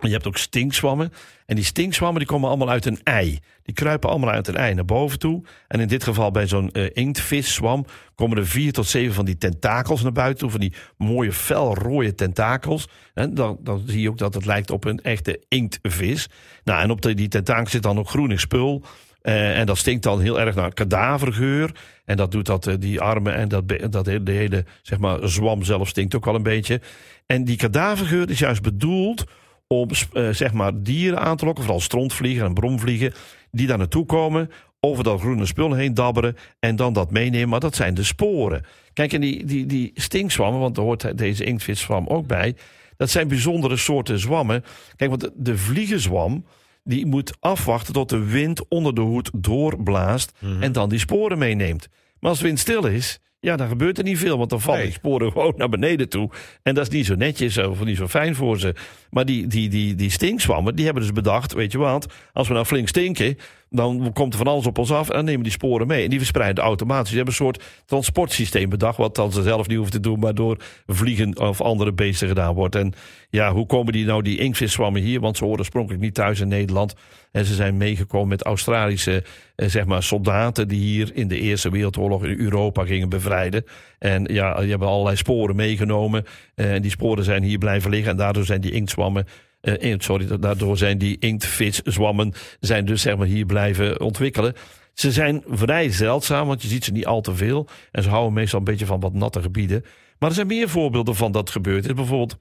Je 0.00 0.10
hebt 0.10 0.26
ook 0.26 0.36
stinkswammen. 0.36 1.12
En 1.46 1.56
die 1.56 1.64
stinkswammen 1.64 2.18
die 2.18 2.28
komen 2.28 2.48
allemaal 2.48 2.70
uit 2.70 2.86
een 2.86 3.00
ei. 3.02 3.38
Die 3.62 3.74
kruipen 3.74 4.10
allemaal 4.10 4.30
uit 4.30 4.48
een 4.48 4.56
ei 4.56 4.74
naar 4.74 4.84
boven 4.84 5.18
toe. 5.18 5.42
En 5.68 5.80
in 5.80 5.88
dit 5.88 6.04
geval 6.04 6.30
bij 6.30 6.46
zo'n 6.46 6.70
uh, 6.72 6.90
inktveszwam 6.92 7.84
komen 8.14 8.38
er 8.38 8.46
vier 8.46 8.72
tot 8.72 8.86
zeven 8.86 9.14
van 9.14 9.24
die 9.24 9.38
tentakels 9.38 10.02
naar 10.02 10.12
buiten 10.12 10.38
toe. 10.38 10.50
Van 10.50 10.60
die 10.60 10.72
mooie 10.96 11.32
felrooie 11.32 12.14
tentakels. 12.14 12.88
En 13.14 13.34
dan, 13.34 13.58
dan 13.60 13.82
zie 13.86 14.00
je 14.00 14.08
ook 14.08 14.18
dat 14.18 14.34
het 14.34 14.44
lijkt 14.44 14.70
op 14.70 14.84
een 14.84 15.00
echte 15.00 15.42
inktvis. 15.48 16.28
Nou, 16.64 16.82
en 16.82 16.90
op 16.90 17.02
die 17.02 17.28
tentakels 17.28 17.70
zit 17.70 17.82
dan 17.82 17.98
ook 17.98 18.08
groenig 18.08 18.40
spul. 18.40 18.82
Uh, 19.22 19.58
en 19.58 19.66
dat 19.66 19.78
stinkt 19.78 20.02
dan 20.02 20.20
heel 20.20 20.40
erg 20.40 20.54
naar 20.54 20.74
kadavergeur. 20.74 21.70
En 22.04 22.16
dat 22.16 22.30
doet 22.30 22.46
dat, 22.46 22.66
uh, 22.66 22.74
die 22.78 23.00
armen 23.00 23.34
en 23.34 23.48
dat, 23.48 23.62
dat 23.90 24.04
de 24.04 24.20
hele 24.24 24.64
zeg 24.82 24.98
maar, 24.98 25.28
zwam 25.28 25.62
zelf 25.62 25.88
stinkt 25.88 26.14
ook 26.14 26.24
wel 26.24 26.34
een 26.34 26.42
beetje. 26.42 26.80
En 27.26 27.44
die 27.44 27.56
kadavergeur 27.56 28.30
is 28.30 28.38
juist 28.38 28.62
bedoeld 28.62 29.24
om 29.66 29.88
uh, 30.12 30.28
zeg 30.30 30.52
maar 30.52 30.82
dieren 30.82 31.20
aan 31.20 31.36
te 31.36 31.44
lokken, 31.44 31.64
vooral 31.64 31.82
strontvliegen 31.82 32.46
en 32.46 32.54
bromvliegen, 32.54 33.12
die 33.50 33.66
daar 33.66 33.78
naartoe 33.78 34.06
komen, 34.06 34.50
over 34.80 35.04
dat 35.04 35.20
groene 35.20 35.46
spul 35.46 35.74
heen 35.74 35.94
dabberen 35.94 36.36
en 36.60 36.76
dan 36.76 36.92
dat 36.92 37.10
meenemen. 37.10 37.48
Maar 37.48 37.60
dat 37.60 37.74
zijn 37.74 37.94
de 37.94 38.02
sporen. 38.02 38.64
Kijk, 38.92 39.12
en 39.12 39.20
die, 39.20 39.44
die, 39.44 39.66
die 39.66 39.90
stinkzwammen, 39.94 40.60
want 40.60 40.74
daar 40.74 40.84
hoort 40.84 41.18
deze 41.18 41.44
inktviszwam 41.44 42.06
ook 42.06 42.26
bij, 42.26 42.56
dat 42.96 43.10
zijn 43.10 43.28
bijzondere 43.28 43.76
soorten 43.76 44.18
zwammen. 44.18 44.64
Kijk, 44.96 45.10
want 45.10 45.22
de, 45.22 45.32
de 45.36 45.58
vliegenzwam, 45.58 46.44
die 46.82 47.06
moet 47.06 47.36
afwachten 47.40 47.92
tot 47.92 48.08
de 48.08 48.24
wind 48.24 48.68
onder 48.68 48.94
de 48.94 49.00
hoed 49.00 49.30
doorblaast 49.34 50.32
mm 50.38 50.52
-hmm. 50.52 50.62
en 50.62 50.72
dan 50.72 50.88
die 50.88 50.98
sporen 50.98 51.38
meeneemt. 51.38 51.88
Maar 52.18 52.30
als 52.30 52.38
de 52.38 52.46
wind 52.46 52.58
stil 52.58 52.86
is, 52.86 53.20
ja, 53.44 53.56
dan 53.56 53.68
gebeurt 53.68 53.98
er 53.98 54.04
niet 54.04 54.18
veel, 54.18 54.38
want 54.38 54.50
dan 54.50 54.60
vallen 54.60 54.80
nee. 54.80 54.88
die 54.88 54.98
sporen 54.98 55.32
gewoon 55.32 55.54
naar 55.56 55.68
beneden 55.68 56.08
toe. 56.08 56.30
En 56.62 56.74
dat 56.74 56.86
is 56.86 56.92
niet 56.92 57.06
zo 57.06 57.14
netjes 57.14 57.58
of 57.58 57.84
niet 57.84 57.96
zo 57.96 58.08
fijn 58.08 58.34
voor 58.34 58.58
ze. 58.58 58.74
Maar 59.10 59.24
die, 59.24 59.46
die, 59.46 59.68
die, 59.68 59.94
die 59.94 60.10
stinkzwammen, 60.10 60.76
die 60.76 60.84
hebben 60.84 61.02
dus 61.02 61.12
bedacht, 61.12 61.52
weet 61.52 61.72
je 61.72 61.78
wat, 61.78 62.12
als 62.32 62.48
we 62.48 62.54
nou 62.54 62.66
flink 62.66 62.88
stinken, 62.88 63.38
dan 63.74 64.12
komt 64.12 64.32
er 64.32 64.38
van 64.38 64.46
alles 64.46 64.66
op 64.66 64.78
ons 64.78 64.92
af 64.92 65.08
en 65.08 65.14
dan 65.14 65.24
nemen 65.24 65.42
die 65.42 65.52
sporen 65.52 65.86
mee. 65.86 66.04
En 66.04 66.10
die 66.10 66.18
verspreiden 66.18 66.64
automatisch. 66.64 67.08
Ze 67.10 67.16
hebben 67.16 67.34
een 67.34 67.44
soort 67.44 67.62
transportsysteem 67.86 68.68
bedacht, 68.68 68.96
wat 68.96 69.14
dan 69.14 69.32
ze 69.32 69.42
zelf 69.42 69.66
niet 69.66 69.76
hoeven 69.76 69.94
te 69.94 70.00
doen, 70.00 70.18
maar 70.18 70.34
door 70.34 70.56
vliegen 70.86 71.38
of 71.38 71.60
andere 71.60 71.92
beesten 71.92 72.28
gedaan 72.28 72.54
wordt. 72.54 72.74
En 72.74 72.92
ja, 73.30 73.52
hoe 73.52 73.66
komen 73.66 73.92
die 73.92 74.04
nou, 74.04 74.22
die 74.22 74.38
inkviszwammen 74.38 75.02
hier? 75.02 75.20
Want 75.20 75.36
ze 75.36 75.44
horen 75.44 75.58
oorspronkelijk 75.58 76.02
niet 76.02 76.14
thuis 76.14 76.40
in 76.40 76.48
Nederland. 76.48 76.94
En 77.32 77.44
ze 77.44 77.54
zijn 77.54 77.76
meegekomen 77.76 78.28
met 78.28 78.42
Australische 78.42 79.24
eh, 79.56 79.68
zeg 79.68 79.84
maar, 79.84 80.02
soldaten 80.02 80.68
die 80.68 80.80
hier 80.80 81.10
in 81.14 81.28
de 81.28 81.38
Eerste 81.38 81.70
Wereldoorlog 81.70 82.24
in 82.24 82.38
Europa 82.38 82.84
gingen 82.84 83.08
bevrijden. 83.08 83.64
En 83.98 84.24
ja, 84.24 84.60
die 84.60 84.70
hebben 84.70 84.88
allerlei 84.88 85.16
sporen 85.16 85.56
meegenomen. 85.56 86.24
En 86.54 86.82
die 86.82 86.90
sporen 86.90 87.24
zijn 87.24 87.42
hier 87.42 87.58
blijven 87.58 87.90
liggen. 87.90 88.10
En 88.10 88.16
daardoor 88.16 88.44
zijn 88.44 88.60
die 88.60 88.72
inktzwammen 88.72 89.26
uh, 89.64 89.94
sorry, 89.98 90.38
daardoor 90.38 90.76
zijn 90.76 90.98
die 90.98 91.16
inktviszwammen 91.18 92.32
zijn 92.60 92.84
dus 92.84 93.02
zeg 93.02 93.16
maar 93.16 93.26
hier 93.26 93.46
blijven 93.46 94.00
ontwikkelen. 94.00 94.54
Ze 94.94 95.12
zijn 95.12 95.42
vrij 95.48 95.90
zeldzaam, 95.90 96.46
want 96.46 96.62
je 96.62 96.68
ziet 96.68 96.84
ze 96.84 96.92
niet 96.92 97.06
al 97.06 97.20
te 97.20 97.34
veel. 97.34 97.68
En 97.90 98.02
ze 98.02 98.08
houden 98.08 98.32
meestal 98.32 98.58
een 98.58 98.64
beetje 98.64 98.86
van 98.86 99.00
wat 99.00 99.12
natte 99.12 99.42
gebieden. 99.42 99.84
Maar 100.18 100.28
er 100.28 100.34
zijn 100.34 100.46
meer 100.46 100.68
voorbeelden 100.68 101.14
van 101.14 101.32
dat 101.32 101.50
gebeurd 101.50 101.86
is. 101.86 101.94
Bijvoorbeeld 101.94 102.38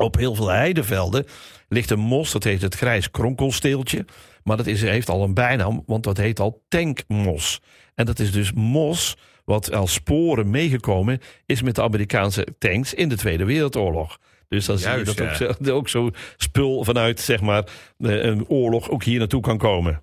op 0.00 0.16
heel 0.16 0.34
veel 0.34 0.48
heidevelden 0.48 1.26
ligt 1.68 1.90
een 1.90 1.98
mos, 1.98 2.32
dat 2.32 2.44
heet 2.44 2.62
het 2.62 2.74
grijs 2.74 3.10
kronkelsteeltje. 3.10 4.04
Maar 4.44 4.56
dat 4.56 4.66
is, 4.66 4.82
heeft 4.82 5.08
al 5.08 5.22
een 5.22 5.34
bijnaam, 5.34 5.82
want 5.86 6.04
dat 6.04 6.16
heet 6.16 6.40
al 6.40 6.64
tankmos. 6.68 7.60
En 7.94 8.06
dat 8.06 8.18
is 8.18 8.32
dus 8.32 8.52
mos 8.52 9.16
wat 9.44 9.72
als 9.72 9.92
sporen 9.92 10.50
meegekomen 10.50 11.20
is 11.46 11.62
met 11.62 11.74
de 11.74 11.82
Amerikaanse 11.82 12.46
tanks 12.58 12.94
in 12.94 13.08
de 13.08 13.16
Tweede 13.16 13.44
Wereldoorlog. 13.44 14.18
Dus 14.52 14.66
dan 14.66 14.76
Juist, 14.76 15.06
zie 15.06 15.24
je 15.24 15.28
dat 15.28 15.38
ja. 15.38 15.70
ook, 15.70 15.76
ook 15.76 15.88
zo 15.88 16.10
spul 16.36 16.84
vanuit 16.84 17.20
zeg 17.20 17.40
maar, 17.40 17.64
een 17.98 18.48
oorlog 18.48 18.90
ook 18.90 19.04
hier 19.04 19.18
naartoe 19.18 19.40
kan 19.40 19.58
komen. 19.58 20.02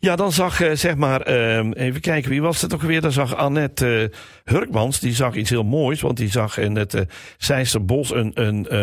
Ja, 0.00 0.16
dan 0.16 0.32
zag, 0.32 0.56
zeg 0.72 0.96
maar, 0.96 1.22
even 1.72 2.00
kijken, 2.00 2.30
wie 2.30 2.42
was 2.42 2.62
het 2.62 2.74
ook 2.74 2.82
weer? 2.82 3.00
Dan 3.00 3.12
zag 3.12 3.34
Annette 3.34 4.12
Hurkmans, 4.44 5.00
die 5.00 5.14
zag 5.14 5.34
iets 5.34 5.50
heel 5.50 5.64
moois, 5.64 6.00
want 6.00 6.16
die 6.16 6.30
zag 6.30 6.58
in 6.58 6.76
het 6.76 6.94
uh, 6.94 7.00
Zeisserbos 7.36 8.14
een, 8.14 8.30
een, 8.34 8.76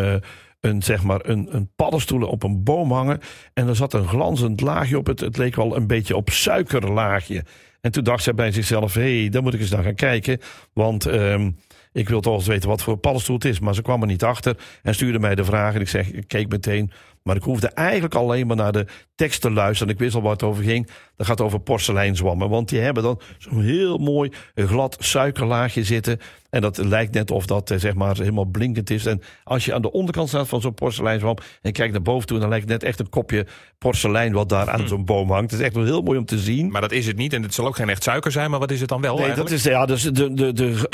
een, 0.60 0.82
zeg 0.82 1.04
maar, 1.04 1.20
een, 1.24 1.56
een 1.56 1.72
paddenstoelen 1.76 2.30
op 2.30 2.44
een 2.44 2.64
boom 2.64 2.92
hangen. 2.92 3.20
En 3.54 3.68
er 3.68 3.76
zat 3.76 3.94
een 3.94 4.08
glanzend 4.08 4.62
laagje 4.62 4.98
op. 4.98 5.08
Het, 5.08 5.20
het 5.20 5.38
leek 5.38 5.56
wel 5.56 5.76
een 5.76 5.88
beetje 5.88 6.16
op 6.16 6.30
suikerlaagje. 6.30 7.44
En 7.82 7.92
toen 7.92 8.04
dacht 8.04 8.24
zij 8.24 8.34
bij 8.34 8.52
zichzelf, 8.52 8.94
hé, 8.94 9.20
hey, 9.20 9.30
daar 9.30 9.42
moet 9.42 9.54
ik 9.54 9.60
eens 9.60 9.70
naar 9.70 9.84
gaan 9.84 9.96
kijken. 9.96 10.40
Want 10.74 11.06
um, 11.06 11.58
ik 11.94 12.10
wil 12.10 12.22
toch 12.22 12.36
eens 12.36 12.48
weten 12.48 12.70
wat 12.70 12.82
voor 12.82 12.98
paddenstoel 12.98 13.36
het 13.36 13.46
is. 13.46 13.60
Maar 13.60 13.76
ze 13.76 13.82
kwam 13.82 14.02
er 14.02 14.08
niet 14.08 14.24
achter 14.24 14.58
en 14.84 14.94
stuurde 14.94 15.20
mij 15.20 15.36
de 15.36 15.44
vraag. 15.44 15.74
En 15.76 15.82
ik 15.82 15.90
zeg, 15.90 16.12
ik 16.12 16.28
keek 16.28 16.50
meteen. 16.50 16.92
Maar 17.24 17.36
ik 17.36 17.44
hoefde 17.44 17.68
eigenlijk 17.68 18.16
alleen 18.16 18.48
maar 18.48 18.56
naar 18.56 18.72
de 18.72 18.86
tekst 19.16 19.42
te 19.42 19.52
luisteren. 19.52 19.88
En 19.88 19.94
ik 19.94 20.00
wist 20.00 20.16
al 20.16 20.22
waar 20.22 20.32
het 20.32 20.44
over 20.44 20.64
ging. 20.64 20.90
Dat 21.16 21.28
gaat 21.28 21.42
over 21.42 21.60
porseleinzwammen. 21.60 22.50
Want 22.50 22.70
die 22.70 22.80
hebben 22.80 23.04
dan 23.04 23.22
zo'n 23.38 23.62
heel 23.62 23.98
mooi 23.98 24.32
glad 24.56 24.98
suikerlaagje 25.00 25.84
zitten. 25.84 26.20
En 26.50 26.62
dat 26.62 26.78
lijkt 26.78 27.14
net 27.14 27.32
of 27.32 27.46
dat 27.46 27.74
zeg 27.76 27.94
maar 27.94 28.18
helemaal 28.18 28.46
blinkend 28.46 28.90
is. 28.90 29.06
En 29.06 29.22
als 29.44 29.66
je 29.66 29.74
aan 29.74 29.82
de 29.82 29.92
onderkant 29.92 30.28
staat 30.28 30.48
van 30.48 30.62
zo'n 30.62 30.74
porseleinzwam 30.74 31.38
en 31.62 31.72
kijkt 31.72 31.94
naar 31.94 32.02
boven 32.02 32.28
toe, 32.28 32.40
dan 32.40 32.50
lijkt 32.50 32.70
het 32.70 32.74
net 32.74 32.90
echt 32.90 33.00
een 33.00 33.10
kopje 33.10 33.46
porselein 33.78 34.34
wat 34.34 34.50
daar 34.50 34.70
aan 34.70 34.82
hm. 34.82 34.88
zo'n 34.88 35.06
boom 35.06 35.32
hangt. 35.32 35.52
Het 35.52 35.60
is 35.60 35.66
echt 35.66 35.76
wel 35.76 35.86
heel 35.86 36.02
mooi 36.02 36.18
om 36.18 36.26
te 36.26 36.40
zien. 36.40 36.72
Maar 36.72 36.82
dat 36.82 36.92
is 36.92 37.08
het 37.08 37.18
niet. 37.18 37.34
En 37.34 37.44
het 37.44 37.54
zal 37.54 37.68
ook 37.68 37.76
geen 37.76 37.90
echt 37.90 38.04
suiker 38.04 38.32
zijn. 38.32 38.50
Maar 38.50 38.60
wat 38.60 38.72
is 38.72 38.80
het 38.80 38.90
dan 38.90 39.02
wel? 39.02 39.16
Nee, 39.16 39.24
eigenlijk? 39.24 39.50
dat 39.50 39.60
is 39.60 39.66
ja, 39.66 39.86
dus 39.86 40.04
de, 40.04 40.34
de, 40.34 40.54
de, 40.54 40.88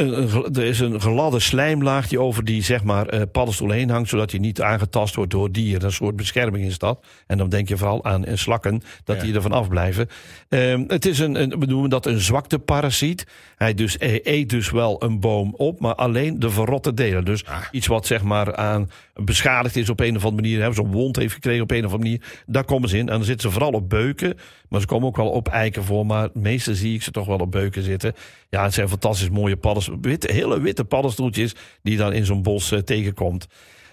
er 0.53 0.63
is 0.63 0.79
een 0.79 0.99
gladde 0.99 1.39
slijmlaag 1.39 2.07
die 2.07 2.19
over 2.19 2.45
die 2.45 2.63
zeg 2.63 2.83
maar 2.83 3.13
uh, 3.13 3.21
paddenstoel 3.31 3.69
heen 3.69 3.89
hangt, 3.89 4.09
zodat 4.09 4.31
hij 4.31 4.39
niet 4.39 4.61
aangetast 4.61 5.15
wordt 5.15 5.31
door 5.31 5.51
dieren. 5.51 5.83
Een 5.83 5.91
soort 5.91 6.15
bescherming 6.17 6.65
is 6.65 6.77
dat. 6.77 7.05
En 7.27 7.37
dan 7.37 7.49
denk 7.49 7.67
je 7.67 7.77
vooral 7.77 8.03
aan 8.03 8.25
slakken, 8.33 8.81
dat 9.03 9.15
ja. 9.15 9.23
die 9.23 9.33
ervan 9.33 9.51
afblijven. 9.51 10.07
Um, 10.49 10.83
het 10.87 11.05
is 11.05 11.19
een, 11.19 11.41
een, 11.41 11.59
we 11.59 11.65
noemen 11.65 11.89
dat 11.89 12.05
een 12.05 12.19
zwakteparasiet. 12.19 13.27
Hij 13.55 13.73
dus, 13.73 13.95
hij 13.99 14.19
eet 14.23 14.49
dus 14.49 14.69
wel 14.69 15.03
een 15.03 15.19
boom 15.19 15.53
op, 15.55 15.79
maar 15.79 15.95
alleen 15.95 16.39
de 16.39 16.49
verrotte 16.49 16.93
delen. 16.93 17.25
Dus 17.25 17.45
ah. 17.45 17.57
iets 17.71 17.87
wat 17.87 18.05
zeg 18.05 18.23
maar 18.23 18.55
aan 18.55 18.89
beschadigd 19.13 19.75
is 19.75 19.89
op 19.89 19.99
een 19.99 20.15
of 20.15 20.25
andere 20.25 20.41
manier, 20.41 20.73
zo'n 20.73 20.91
wond 20.91 21.15
heeft 21.15 21.33
gekregen 21.33 21.63
op 21.63 21.71
een 21.71 21.85
of 21.85 21.91
andere 21.91 22.03
manier, 22.03 22.43
daar 22.45 22.63
komen 22.63 22.89
ze 22.89 22.97
in. 22.97 23.09
En 23.09 23.15
dan 23.15 23.23
zitten 23.23 23.49
ze 23.49 23.57
vooral 23.57 23.71
op 23.71 23.89
beuken, 23.89 24.37
maar 24.69 24.81
ze 24.81 24.87
komen 24.87 25.07
ook 25.07 25.17
wel 25.17 25.29
op 25.29 25.47
eiken 25.47 25.83
voor. 25.83 26.05
Maar 26.05 26.29
meestal 26.33 26.73
zie 26.73 26.93
ik 26.93 27.03
ze 27.03 27.11
toch 27.11 27.27
wel 27.27 27.37
op 27.37 27.51
beuken 27.51 27.83
zitten. 27.83 28.13
Ja, 28.49 28.63
het 28.63 28.73
zijn 28.73 28.89
fantastisch 28.89 29.29
mooie 29.29 29.57
paddenstoeltjes, 29.57 30.11
witte, 30.11 30.33
hele 30.33 30.61
witte 30.61 30.85
paddenstoeltjes 30.85 31.55
die 31.81 31.93
je 31.93 31.99
dan 31.99 32.13
in 32.13 32.25
zo'n 32.25 32.43
bos 32.43 32.71
uh, 32.71 32.79
tegenkomt. 32.79 33.47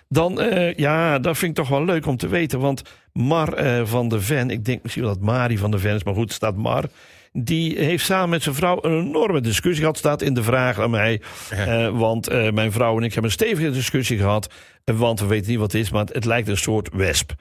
Dan, 0.09 0.43
uh, 0.43 0.75
ja, 0.75 1.19
dat 1.19 1.39
vind 1.39 1.51
ik 1.51 1.57
toch 1.57 1.69
wel 1.69 1.85
leuk 1.85 2.07
om 2.07 2.17
te 2.17 2.29
weten. 2.29 2.61
Want 2.61 2.83
Mar 3.13 3.65
uh, 3.65 3.87
van 3.87 4.09
de 4.09 4.21
Ven, 4.21 4.51
ik 4.51 4.65
denk 4.65 4.83
misschien 4.83 5.05
wel 5.05 5.15
dat 5.15 5.23
Mari 5.23 5.59
van 5.59 5.71
de 5.71 5.79
Ven 5.79 5.95
is, 5.95 6.05
maar 6.05 6.15
goed, 6.15 6.33
staat 6.33 6.57
Mar. 6.57 6.85
Die 7.33 7.79
heeft 7.79 8.05
samen 8.05 8.29
met 8.29 8.43
zijn 8.43 8.55
vrouw 8.55 8.79
een 8.83 9.07
enorme 9.07 9.41
discussie 9.41 9.81
gehad. 9.81 9.99
Staat 9.99 10.23
in 10.23 10.35
de 10.35 10.43
vraag 10.43 10.79
aan 10.81 10.91
mij. 10.91 11.21
Ja. 11.51 11.87
Uh, 11.87 11.99
want 11.99 12.53
mijn 12.53 12.73
vrouw 12.73 12.97
en 12.97 13.03
ik 13.03 13.13
hebben 13.13 13.31
een 13.31 13.37
stevige 13.37 13.71
discussie 13.71 14.19
gehad. 14.19 14.53
Want 14.85 15.21
we 15.21 15.27
weten 15.27 15.51
niet 15.51 15.59
wat 15.59 15.73
het 15.73 15.81
is, 15.81 15.91
maar 15.91 16.01
het, 16.01 16.15
het 16.15 16.25
lijkt 16.25 16.49
een 16.49 16.57
soort 16.57 16.89
wesp. 16.93 17.33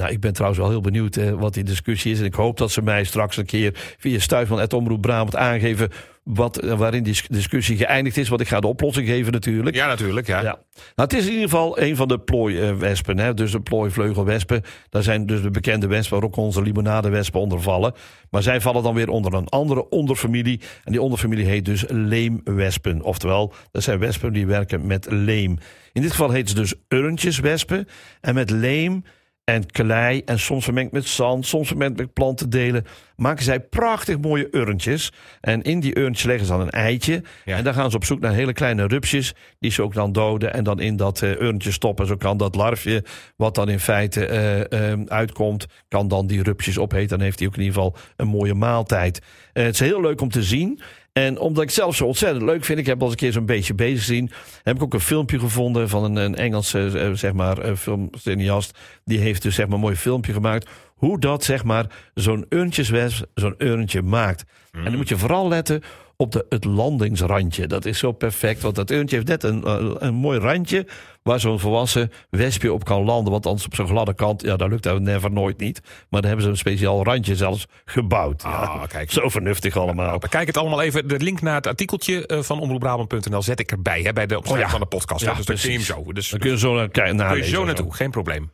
Nou, 0.00 0.12
ik 0.12 0.20
ben 0.20 0.32
trouwens 0.32 0.60
wel 0.60 0.70
heel 0.70 0.80
benieuwd 0.80 1.16
eh, 1.16 1.30
wat 1.30 1.54
die 1.54 1.64
discussie 1.64 2.12
is. 2.12 2.18
En 2.18 2.24
ik 2.24 2.34
hoop 2.34 2.56
dat 2.56 2.70
ze 2.70 2.82
mij 2.82 3.04
straks 3.04 3.36
een 3.36 3.46
keer 3.46 3.94
via 3.98 4.18
Stuifman 4.18 4.60
et 4.60 4.72
Omroep 4.72 5.00
Brabant 5.00 5.36
aangeven 5.36 5.88
wat, 6.24 6.58
eh, 6.58 6.78
waarin 6.78 7.02
die 7.02 7.22
discussie 7.28 7.76
geëindigd 7.76 8.16
is. 8.16 8.28
Want 8.28 8.40
ik 8.40 8.48
ga 8.48 8.60
de 8.60 8.66
oplossing 8.66 9.06
geven 9.06 9.32
natuurlijk. 9.32 9.76
Ja, 9.76 9.86
natuurlijk. 9.86 10.26
Ja. 10.26 10.40
Ja. 10.40 10.58
Nou, 10.94 11.08
het 11.08 11.12
is 11.12 11.24
in 11.24 11.32
ieder 11.32 11.48
geval 11.48 11.80
een 11.80 11.96
van 11.96 12.08
de 12.08 12.18
plooiwespen. 12.18 13.18
hè, 13.18 13.34
dus 13.34 13.52
de 13.52 13.60
plooivleugelwespen. 13.60 14.62
Daar 14.88 15.02
zijn 15.02 15.26
dus 15.26 15.42
de 15.42 15.50
bekende 15.50 15.86
wespen 15.86 16.16
waar 16.16 16.26
ook 16.26 16.36
onze 16.36 16.62
limonadewespen 16.62 17.40
onder 17.40 17.62
vallen. 17.62 17.94
Maar 18.30 18.42
zij 18.42 18.60
vallen 18.60 18.82
dan 18.82 18.94
weer 18.94 19.08
onder 19.08 19.34
een 19.34 19.48
andere 19.48 19.88
onderfamilie. 19.88 20.60
En 20.84 20.92
die 20.92 21.02
onderfamilie 21.02 21.46
heet 21.46 21.64
dus 21.64 21.84
leemwespen. 21.88 23.02
Oftewel, 23.02 23.52
dat 23.70 23.82
zijn 23.82 23.98
wespen 23.98 24.32
die 24.32 24.46
werken 24.46 24.86
met 24.86 25.06
leem. 25.10 25.58
In 25.92 26.02
dit 26.02 26.10
geval 26.10 26.30
heet 26.30 26.48
ze 26.48 26.54
dus 26.54 26.74
urntjeswespen. 26.88 27.88
En 28.20 28.34
met 28.34 28.50
leem 28.50 29.04
en 29.50 29.66
klei 29.66 30.22
en 30.24 30.38
soms 30.38 30.64
vermengd 30.64 30.92
met 30.92 31.06
zand, 31.06 31.46
soms 31.46 31.68
vermengd 31.68 31.96
met 31.96 32.12
plantendelen, 32.12 32.84
maken 33.16 33.44
zij 33.44 33.60
prachtig 33.60 34.18
mooie 34.18 34.48
urntjes. 34.50 35.12
En 35.40 35.62
in 35.62 35.80
die 35.80 35.98
urntjes 35.98 36.26
leggen 36.26 36.46
ze 36.46 36.52
dan 36.52 36.60
een 36.60 36.70
eitje. 36.70 37.22
Ja. 37.44 37.56
En 37.56 37.64
dan 37.64 37.74
gaan 37.74 37.90
ze 37.90 37.96
op 37.96 38.04
zoek 38.04 38.20
naar 38.20 38.32
hele 38.32 38.52
kleine 38.52 38.86
rupsjes, 38.86 39.34
die 39.58 39.70
ze 39.70 39.82
ook 39.82 39.94
dan 39.94 40.12
doden 40.12 40.52
en 40.52 40.64
dan 40.64 40.80
in 40.80 40.96
dat 40.96 41.22
eh, 41.22 41.30
urntje 41.30 41.72
stoppen. 41.72 42.06
Zo 42.06 42.16
kan 42.16 42.36
dat 42.36 42.54
larfje, 42.54 43.04
wat 43.36 43.54
dan 43.54 43.68
in 43.68 43.80
feite 43.80 44.26
eh, 44.26 44.92
eh, 44.92 45.00
uitkomt, 45.06 45.66
kan 45.88 46.08
dan 46.08 46.26
die 46.26 46.42
rupsjes 46.42 46.78
opeten. 46.78 47.08
Dan 47.08 47.20
heeft 47.20 47.38
hij 47.38 47.48
ook 47.48 47.56
in 47.56 47.62
ieder 47.62 47.74
geval 47.74 47.96
een 48.16 48.28
mooie 48.28 48.54
maaltijd. 48.54 49.20
Eh, 49.52 49.64
het 49.64 49.74
is 49.74 49.80
heel 49.80 50.00
leuk 50.00 50.20
om 50.20 50.30
te 50.30 50.42
zien. 50.42 50.80
En 51.20 51.38
omdat 51.38 51.62
ik 51.62 51.70
zelf 51.70 51.96
zo 51.96 52.06
ontzettend 52.06 52.44
leuk 52.44 52.64
vind, 52.64 52.78
ik 52.78 52.86
heb 52.86 52.96
al 52.98 53.02
eens 53.02 53.12
een 53.12 53.18
keer 53.18 53.32
zo'n 53.32 53.46
beetje 53.46 53.74
bezig 53.74 53.98
gezien, 53.98 54.30
heb 54.62 54.76
ik 54.76 54.82
ook 54.82 54.94
een 54.94 55.00
filmpje 55.00 55.38
gevonden 55.38 55.88
van 55.88 56.04
een, 56.04 56.16
een 56.16 56.34
Engelse 56.34 56.98
eh, 56.98 57.10
zeg 57.12 57.32
maar, 57.32 57.58
eh, 57.58 57.74
filmcineast. 57.76 58.78
Die 59.04 59.18
heeft 59.18 59.42
dus 59.42 59.54
zeg 59.54 59.66
maar 59.66 59.74
een 59.74 59.80
mooi 59.80 59.96
filmpje 59.96 60.32
gemaakt 60.32 60.68
hoe 60.94 61.18
dat 61.18 61.44
zeg 61.44 61.64
maar 61.64 61.86
zo'n 62.14 62.46
urntjeswesp 62.48 63.24
zo'n 63.34 63.54
urntje 63.58 64.02
maakt. 64.02 64.44
En 64.72 64.84
dan 64.84 64.96
moet 64.96 65.08
je 65.08 65.18
vooral 65.18 65.48
letten 65.48 65.82
op 66.20 66.32
de, 66.32 66.46
het 66.48 66.64
landingsrandje. 66.64 67.66
Dat 67.66 67.84
is 67.84 67.98
zo 67.98 68.12
perfect, 68.12 68.62
want 68.62 68.74
dat 68.74 68.90
urntje 68.90 69.16
heeft 69.16 69.28
net 69.28 69.42
een, 69.42 69.64
eh, 69.64 69.94
een 69.98 70.14
mooi 70.14 70.38
randje 70.38 70.86
waar 71.22 71.40
zo'n 71.40 71.58
volwassen 71.60 72.12
wespje 72.30 72.72
op 72.72 72.84
kan 72.84 73.04
landen. 73.04 73.32
Want 73.32 73.46
anders 73.46 73.66
op 73.66 73.74
zo'n 73.74 73.86
gladde 73.86 74.14
kant, 74.14 74.42
ja, 74.42 74.56
daar 74.56 74.68
lukt 74.68 74.82
dat 74.82 75.00
never 75.00 75.30
nooit 75.32 75.58
niet. 75.58 75.80
Maar 76.08 76.20
daar 76.20 76.30
hebben 76.30 76.42
ze 76.42 76.50
een 76.50 76.56
speciaal 76.58 77.04
randje 77.04 77.36
zelfs 77.36 77.66
gebouwd. 77.84 78.42
Ja, 78.42 78.48
Ah, 78.48 78.82
kijk. 78.88 79.10
Zo 79.12 79.28
vernuftig 79.28 79.76
allemaal. 79.76 80.18
Bekijk 80.18 80.46
het 80.46 80.56
allemaal 80.56 80.80
even. 80.82 81.08
De 81.08 81.18
link 81.20 81.40
naar 81.40 81.54
het 81.54 81.66
artikeltje 81.66 82.26
eh, 82.26 82.42
van 82.42 82.60
omroepbrabant.nl 82.60 83.42
zet 83.42 83.60
ik 83.60 83.70
erbij. 83.70 84.02
Hè, 84.02 84.12
bij 84.12 84.26
de 84.26 84.36
opschrijving 84.36 84.66
Oh 84.72 84.72
ja. 84.72 84.78
van 84.78 84.88
de 84.90 84.96
podcast. 84.96 85.24
Ja, 85.24 85.34
dus 85.34 85.44
dan 85.46 85.56
je 85.56 85.62
hem 85.62 85.70
precies. 85.70 85.86
zo. 85.94 86.12
Dus 86.12 86.28
Dan 86.28 86.38
kun 86.40 86.50
je 86.50 86.58
zo 86.58 86.74
naar 86.74 86.88
kijken. 86.88 87.26
kun 87.26 87.36
je 87.36 87.44
zo 87.44 87.64
naartoe. 87.64 87.94
Geen 87.94 88.10
probleem. 88.10 88.50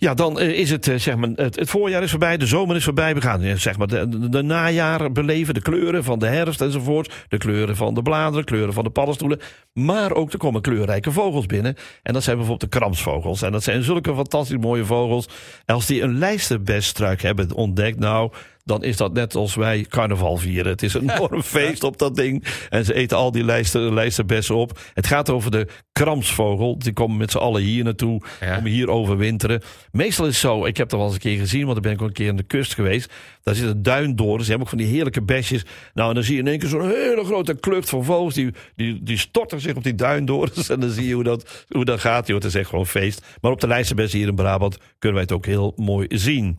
Ja, 0.00 0.14
dan 0.14 0.38
eh, 0.38 0.48
is 0.48 0.70
het, 0.70 0.88
eh, 0.88 0.98
zeg 0.98 1.16
maar, 1.16 1.28
het, 1.34 1.56
het 1.56 1.70
voorjaar 1.70 2.02
is 2.02 2.10
voorbij, 2.10 2.36
de 2.36 2.46
zomer 2.46 2.76
is 2.76 2.84
voorbij. 2.84 3.14
We 3.14 3.20
gaan 3.20 3.42
eh, 3.42 3.54
zeg 3.54 3.78
maar, 3.78 3.86
de, 3.86 4.28
de, 4.28 4.42
najaar 4.42 5.12
beleven, 5.12 5.54
de 5.54 5.62
kleuren 5.62 6.04
van 6.04 6.18
de 6.18 6.26
herfst 6.26 6.60
enzovoort. 6.60 7.14
De 7.28 7.36
kleuren 7.36 7.76
van 7.76 7.94
de 7.94 8.02
bladeren, 8.02 8.44
kleuren 8.44 8.74
van 8.74 8.84
de 8.84 8.90
paddenstoelen. 8.90 9.40
Maar 9.72 10.12
ook 10.12 10.32
er 10.32 10.38
komen 10.38 10.60
kleurrijke 10.60 11.12
vogels 11.12 11.46
binnen. 11.46 11.76
En 12.02 12.12
dat 12.12 12.22
zijn 12.22 12.36
bijvoorbeeld 12.36 12.72
de 12.72 12.78
kramsvogels. 12.78 13.42
En 13.42 13.52
dat 13.52 13.62
zijn 13.62 13.82
zulke 13.82 14.14
fantastisch 14.14 14.58
mooie 14.58 14.84
vogels. 14.84 15.28
Als 15.66 15.86
die 15.86 16.02
een 16.02 16.18
lijsterbeststruik 16.18 17.22
hebben 17.22 17.54
ontdekt, 17.54 17.98
nou, 17.98 18.32
dan 18.68 18.84
is 18.84 18.96
dat 18.96 19.12
net 19.12 19.34
als 19.34 19.54
wij 19.54 19.86
carnaval 19.88 20.36
vieren. 20.36 20.72
Het 20.72 20.82
is 20.82 20.94
een 20.94 21.10
enorm 21.10 21.42
feest 21.42 21.84
op 21.84 21.98
dat 21.98 22.16
ding. 22.16 22.44
En 22.68 22.84
ze 22.84 22.94
eten 22.94 23.16
al 23.16 23.30
die 23.32 23.44
lijster, 23.44 23.94
lijsterbessen 23.94 24.54
op. 24.54 24.78
Het 24.94 25.06
gaat 25.06 25.30
over 25.30 25.50
de 25.50 25.66
kramsvogel. 25.92 26.78
Die 26.78 26.92
komen 26.92 27.16
met 27.16 27.30
z'n 27.30 27.38
allen 27.38 27.62
hier 27.62 27.84
naartoe 27.84 28.22
Ja. 28.40 28.58
om 28.58 28.64
hier 28.64 28.90
overwinteren. 28.90 29.62
Meestal 29.92 30.26
is 30.26 30.32
het 30.32 30.40
zo, 30.40 30.64
ik 30.64 30.76
heb 30.76 30.88
dat 30.88 30.98
wel 30.98 31.06
eens 31.08 31.16
een 31.16 31.22
keer 31.22 31.38
gezien, 31.38 31.60
want 31.62 31.72
dan 31.72 31.82
ben 31.82 31.92
ik 31.92 32.02
ook 32.02 32.08
een 32.08 32.14
keer 32.14 32.30
aan 32.30 32.36
de 32.36 32.42
kust 32.42 32.74
geweest. 32.74 33.12
Daar 33.42 33.54
zitten 33.54 33.82
duindoren, 33.82 34.40
ze 34.44 34.48
hebben 34.48 34.66
ook 34.66 34.74
van 34.74 34.82
die 34.84 34.94
heerlijke 34.94 35.22
besjes. 35.22 35.64
Nou, 35.94 36.08
en 36.08 36.14
dan 36.14 36.24
zie 36.24 36.34
je 36.34 36.40
in 36.40 36.46
één 36.46 36.58
keer 36.58 36.68
zo'n 36.68 36.88
hele 36.88 37.24
grote 37.24 37.54
klucht 37.54 37.88
van 37.88 38.04
vogels, 38.04 38.34
die, 38.34 38.50
die, 38.76 39.02
die 39.02 39.18
storten 39.18 39.60
zich 39.60 39.74
op 39.74 39.82
die 39.84 39.94
duindorens. 39.94 40.68
En 40.78 40.80
dan 40.80 40.90
zie 40.90 41.06
je 41.08 41.14
hoe 41.14 41.24
dat, 41.24 41.64
hoe 41.68 41.84
dat 41.84 42.00
gaat. 42.00 42.26
Joh, 42.26 42.36
het 42.36 42.44
is 42.44 42.54
echt 42.54 42.68
gewoon 42.68 42.86
feest. 42.86 43.26
Maar 43.40 43.50
op 43.52 43.60
de 43.60 43.66
lijsterbessen 43.66 44.18
hier 44.18 44.28
in 44.28 44.34
Brabant 44.34 44.76
kunnen 44.98 45.18
wij 45.18 45.22
het 45.22 45.32
ook 45.32 45.46
heel 45.46 45.72
mooi 45.76 46.06
zien. 46.10 46.58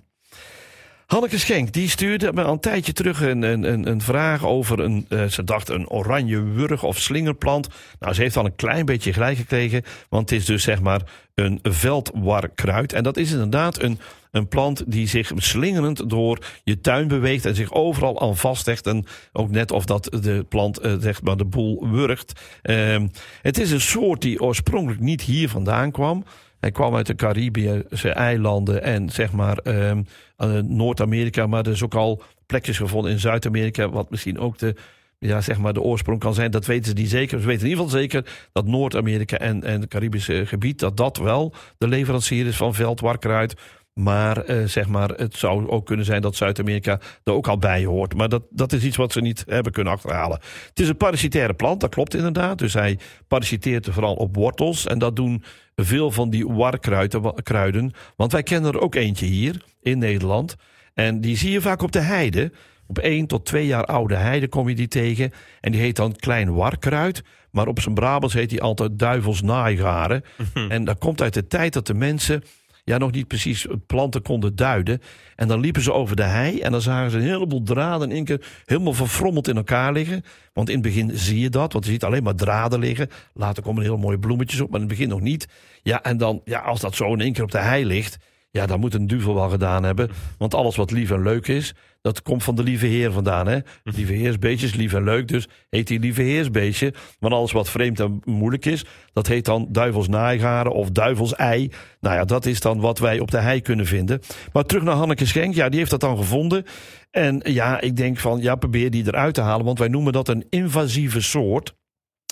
Hanneke 1.10 1.38
Schenk, 1.40 1.74
die 1.74 1.90
stuurde 1.90 2.34
me 2.34 2.44
al 2.44 2.52
een 2.52 2.60
tijdje 2.60 2.94
terug 2.94 3.22
een, 3.22 3.42
een, 3.42 3.90
een, 3.90 4.02
vraag 4.02 4.46
over 4.46 4.80
een, 4.80 5.06
eh, 5.10 5.26
ze 5.26 5.44
dacht 5.44 5.70
een 5.70 5.90
oranje 5.90 6.44
wurg 6.44 6.84
of 6.84 6.98
slingerplant. 6.98 7.68
Nou, 8.00 8.14
ze 8.14 8.22
heeft 8.22 8.38
al 8.38 8.46
een 8.46 8.56
klein 8.56 8.86
beetje 8.86 9.14
gelijk 9.14 9.38
gekregen, 9.38 9.84
want 10.10 10.30
het 10.30 10.40
is 10.40 10.46
dus 10.46 10.64
zeg 10.64 10.82
maar 10.82 11.02
een 11.36 11.60
veldwarkruid. 11.64 12.94
En 12.94 13.04
dat 13.04 13.18
is 13.18 13.32
inderdaad 13.32 13.82
een, 13.82 14.00
een 14.32 14.48
plant 14.48 14.84
die 14.92 15.08
zich 15.08 15.32
slingerend 15.36 16.10
door 16.10 16.46
je 16.64 16.82
tuin 16.82 17.08
beweegt 17.08 17.46
en 17.46 17.56
zich 17.56 17.74
overal 17.74 18.22
aan 18.22 18.38
vasthecht. 18.38 18.88
En 18.88 19.06
ook 19.32 19.50
net 19.50 19.72
of 19.72 19.86
dat 19.86 20.04
de 20.22 20.46
plant 20.50 20.78
eh, 20.78 20.94
zeg 21.00 21.22
maar 21.22 21.38
de 21.38 21.46
boel 21.46 21.90
wurgt. 21.90 22.42
Ehm, 22.62 23.08
het 23.42 23.58
is 23.58 23.72
een 23.72 23.82
soort 23.82 24.22
die 24.22 24.42
oorspronkelijk 24.42 25.02
niet 25.02 25.22
hier 25.22 25.50
vandaan 25.50 25.92
kwam. 25.92 26.24
Hij 26.60 26.72
kwam 26.72 26.96
uit 26.96 27.08
de 27.08 27.16
Caribische 27.16 28.10
eilanden 28.10 28.84
en 28.84 29.10
zeg 29.10 29.32
maar 29.32 29.58
ehm, 29.58 30.02
eh, 30.38 30.54
Noord-Amerika, 30.54 31.48
maar 31.48 31.66
er 31.66 31.72
is 31.72 31.84
ook 31.84 31.96
al 31.96 32.22
plekjes 32.46 32.78
gevonden 32.78 33.12
in 33.12 33.20
Zuid-Amerika, 33.20 33.90
wat 33.90 34.10
misschien 34.10 34.40
ook 34.40 34.58
de, 34.58 34.76
ja, 35.20 35.42
zeg 35.42 35.58
maar 35.58 35.74
de 35.74 35.82
oorsprong 35.82 36.20
kan 36.20 36.34
zijn. 36.34 36.52
Dat 36.52 36.66
weten 36.66 36.86
ze 36.86 36.94
niet 36.94 37.10
zeker. 37.10 37.40
Ze 37.40 37.48
weten 37.48 37.64
in 37.64 37.70
ieder 37.70 37.84
geval 37.84 38.00
zeker 38.00 38.26
dat 38.52 38.66
Noord-Amerika 38.66 39.38
en, 39.38 39.64
en 39.64 39.82
het 39.82 39.90
Caribische 39.90 40.46
gebied, 40.46 40.80
dat 40.80 40.98
dat 40.98 41.18
wel 41.18 41.54
de 41.78 41.88
leverancier 41.88 42.46
is 42.46 42.58
van 42.58 42.74
veldwarkruid. 42.74 43.56
Maar 44.00 44.38
eh, 44.44 44.64
zeg 44.66 44.88
maar, 44.88 45.10
het 45.10 45.36
zou 45.38 45.68
ook 45.70 45.86
kunnen 45.86 46.06
zijn 46.06 46.22
dat 46.22 46.36
Zuid-Amerika 46.36 47.00
er 47.24 47.34
ook 47.34 47.48
al 47.48 47.58
bij 47.58 47.86
hoort. 47.86 48.14
Maar 48.16 48.30
dat, 48.30 48.44
dat 48.50 48.74
is 48.74 48.84
iets 48.84 48.98
wat 48.98 49.12
ze 49.12 49.22
niet 49.22 49.44
hebben 49.48 49.72
kunnen 49.72 49.94
achterhalen. 49.94 50.40
Het 50.70 50.80
is 50.80 50.90
een 50.90 50.98
parasitaire 50.98 51.54
plant, 51.54 51.80
dat 51.82 51.90
klopt 51.90 52.14
inderdaad. 52.16 52.58
Dus 52.58 52.74
hij 52.74 53.00
parasiteert 53.28 53.88
vooral 53.92 54.16
op 54.16 54.36
wortels. 54.36 54.86
En 54.86 55.00
dat 55.00 55.16
doen 55.16 55.44
veel 55.76 56.12
van 56.12 56.30
die 56.30 56.48
warkruiden. 56.48 57.22
wa- 57.22 57.34
kruiden. 57.44 57.92
Want 58.16 58.32
wij 58.32 58.44
kennen 58.44 58.72
er 58.74 58.80
ook 58.80 58.96
eentje 58.96 59.26
hier 59.26 59.62
in 59.82 59.98
Nederland. 59.98 60.56
En 60.94 61.22
die 61.22 61.38
zie 61.38 61.52
je 61.52 61.62
vaak 61.62 61.82
op 61.82 61.92
de 61.92 62.00
heide. 62.02 62.52
Op 62.88 62.98
één 62.98 63.28
tot 63.28 63.46
twee 63.46 63.66
jaar 63.66 63.86
oude 63.86 64.16
heide 64.16 64.48
kom 64.48 64.70
je 64.70 64.76
die 64.76 64.88
tegen. 64.88 65.32
En 65.62 65.72
die 65.72 65.82
heet 65.82 65.96
dan 65.96 66.16
klein 66.16 66.54
warkruid. 66.54 67.24
Maar 67.52 67.68
op 67.68 67.80
zijn 67.82 67.96
Brabants 67.96 68.34
heet 68.34 68.50
die 68.50 68.62
altijd 68.62 69.00
duivels 69.00 69.42
naaigaren. 69.42 70.24
En 70.70 70.84
dat 70.84 70.98
komt 70.98 71.22
uit 71.22 71.34
de 71.34 71.48
tijd 71.48 71.74
dat 71.74 71.88
de 71.88 71.94
mensen 71.94 72.44
ja, 72.90 72.98
nog 72.98 73.12
niet 73.12 73.28
precies 73.28 73.68
planten 73.88 74.22
konden 74.22 74.56
duiden. 74.56 75.02
En 75.36 75.48
dan 75.48 75.60
liepen 75.60 75.82
ze 75.82 75.94
over 75.94 76.16
de 76.16 76.24
hei 76.24 76.60
en 76.60 76.72
dan 76.72 76.82
zagen 76.82 77.12
ze 77.12 77.18
een 77.18 77.24
heleboel 77.24 77.64
draden 77.64 78.10
in 78.10 78.16
één 78.16 78.26
keer 78.26 78.46
helemaal 78.66 78.94
verfrommeld 78.94 79.48
in 79.48 79.58
elkaar 79.58 79.94
liggen. 79.94 80.24
Want 80.54 80.70
in 80.70 80.74
het 80.74 80.84
begin 80.84 81.18
zie 81.18 81.40
je 81.40 81.50
dat, 81.50 81.74
want 81.74 81.86
je 81.86 81.92
ziet 81.92 82.04
alleen 82.04 82.24
maar 82.24 82.36
draden 82.36 82.80
liggen. 82.80 83.10
Later 83.34 83.64
komen 83.64 83.84
er 83.84 83.90
heel 83.90 83.98
mooie 83.98 84.20
bloemetjes 84.20 84.60
op, 84.60 84.70
maar 84.70 84.80
in 84.80 84.88
het 84.88 84.98
begin 84.98 85.10
nog 85.10 85.22
niet. 85.22 85.48
Ja, 85.82 86.04
en 86.04 86.18
dan, 86.18 86.42
ja, 86.46 86.60
als 86.60 86.80
dat 86.80 86.96
zo 86.96 87.14
in 87.14 87.22
één 87.22 87.34
keer 87.34 87.44
op 87.44 87.52
de 87.52 87.58
hei 87.58 87.86
ligt, 87.86 88.18
ja, 88.52 88.66
dan 88.66 88.80
moet 88.80 88.94
een 88.94 89.08
duvel 89.08 89.34
wel 89.36 89.50
gedaan 89.50 89.84
hebben. 89.84 90.10
Want 90.38 90.54
alles 90.54 90.76
wat 90.76 90.92
lief 90.92 91.12
en 91.12 91.24
leuk 91.24 91.48
is, 91.48 91.74
dat 92.02 92.22
komt 92.22 92.44
van 92.44 92.56
de 92.56 92.64
lieve 92.64 92.86
heer 92.86 93.12
vandaan. 93.12 93.48
Hè? 93.48 93.60
Lieve 93.84 94.14
heersbeestjes, 94.14 94.74
lief 94.74 94.94
en 94.94 95.04
leuk, 95.04 95.28
dus 95.28 95.48
heet 95.70 95.90
hij 95.90 95.98
lieve 95.98 96.22
heersbeestje. 96.22 96.94
Want 97.20 97.34
alles 97.34 97.52
wat 97.52 97.70
vreemd 97.70 98.00
en 98.00 98.22
moeilijk 98.24 98.66
is, 98.66 98.86
dat 99.14 99.28
heet 99.28 99.46
dan 99.46 99.68
duivels 99.70 100.08
naaigaren 100.08 100.74
of 100.74 100.90
duivels 100.90 101.36
ei. 101.36 101.72
Nou 102.00 102.16
ja, 102.16 102.26
dat 102.26 102.46
is 102.46 102.60
dan 102.60 102.80
wat 102.80 103.00
wij 103.00 103.20
op 103.20 103.32
de 103.32 103.40
hei 103.40 103.62
kunnen 103.62 103.86
vinden. 103.86 104.22
Maar 104.54 104.64
terug 104.64 104.84
naar 104.84 104.96
Hanneke 104.96 105.26
Schenk, 105.26 105.56
ja, 105.56 105.70
die 105.70 105.80
heeft 105.80 105.92
dat 105.92 106.00
dan 106.00 106.18
gevonden. 106.18 106.66
En 107.12 107.42
ja, 107.44 107.82
ik 107.82 107.96
denk 107.96 108.18
van, 108.18 108.42
ja, 108.42 108.56
probeer 108.56 108.92
die 108.92 109.08
eruit 109.08 109.34
te 109.34 109.42
halen, 109.42 109.66
want 109.66 109.80
wij 109.80 109.88
noemen 109.88 110.14
dat 110.14 110.28
een 110.28 110.46
invasieve 110.50 111.22
soort. 111.22 111.78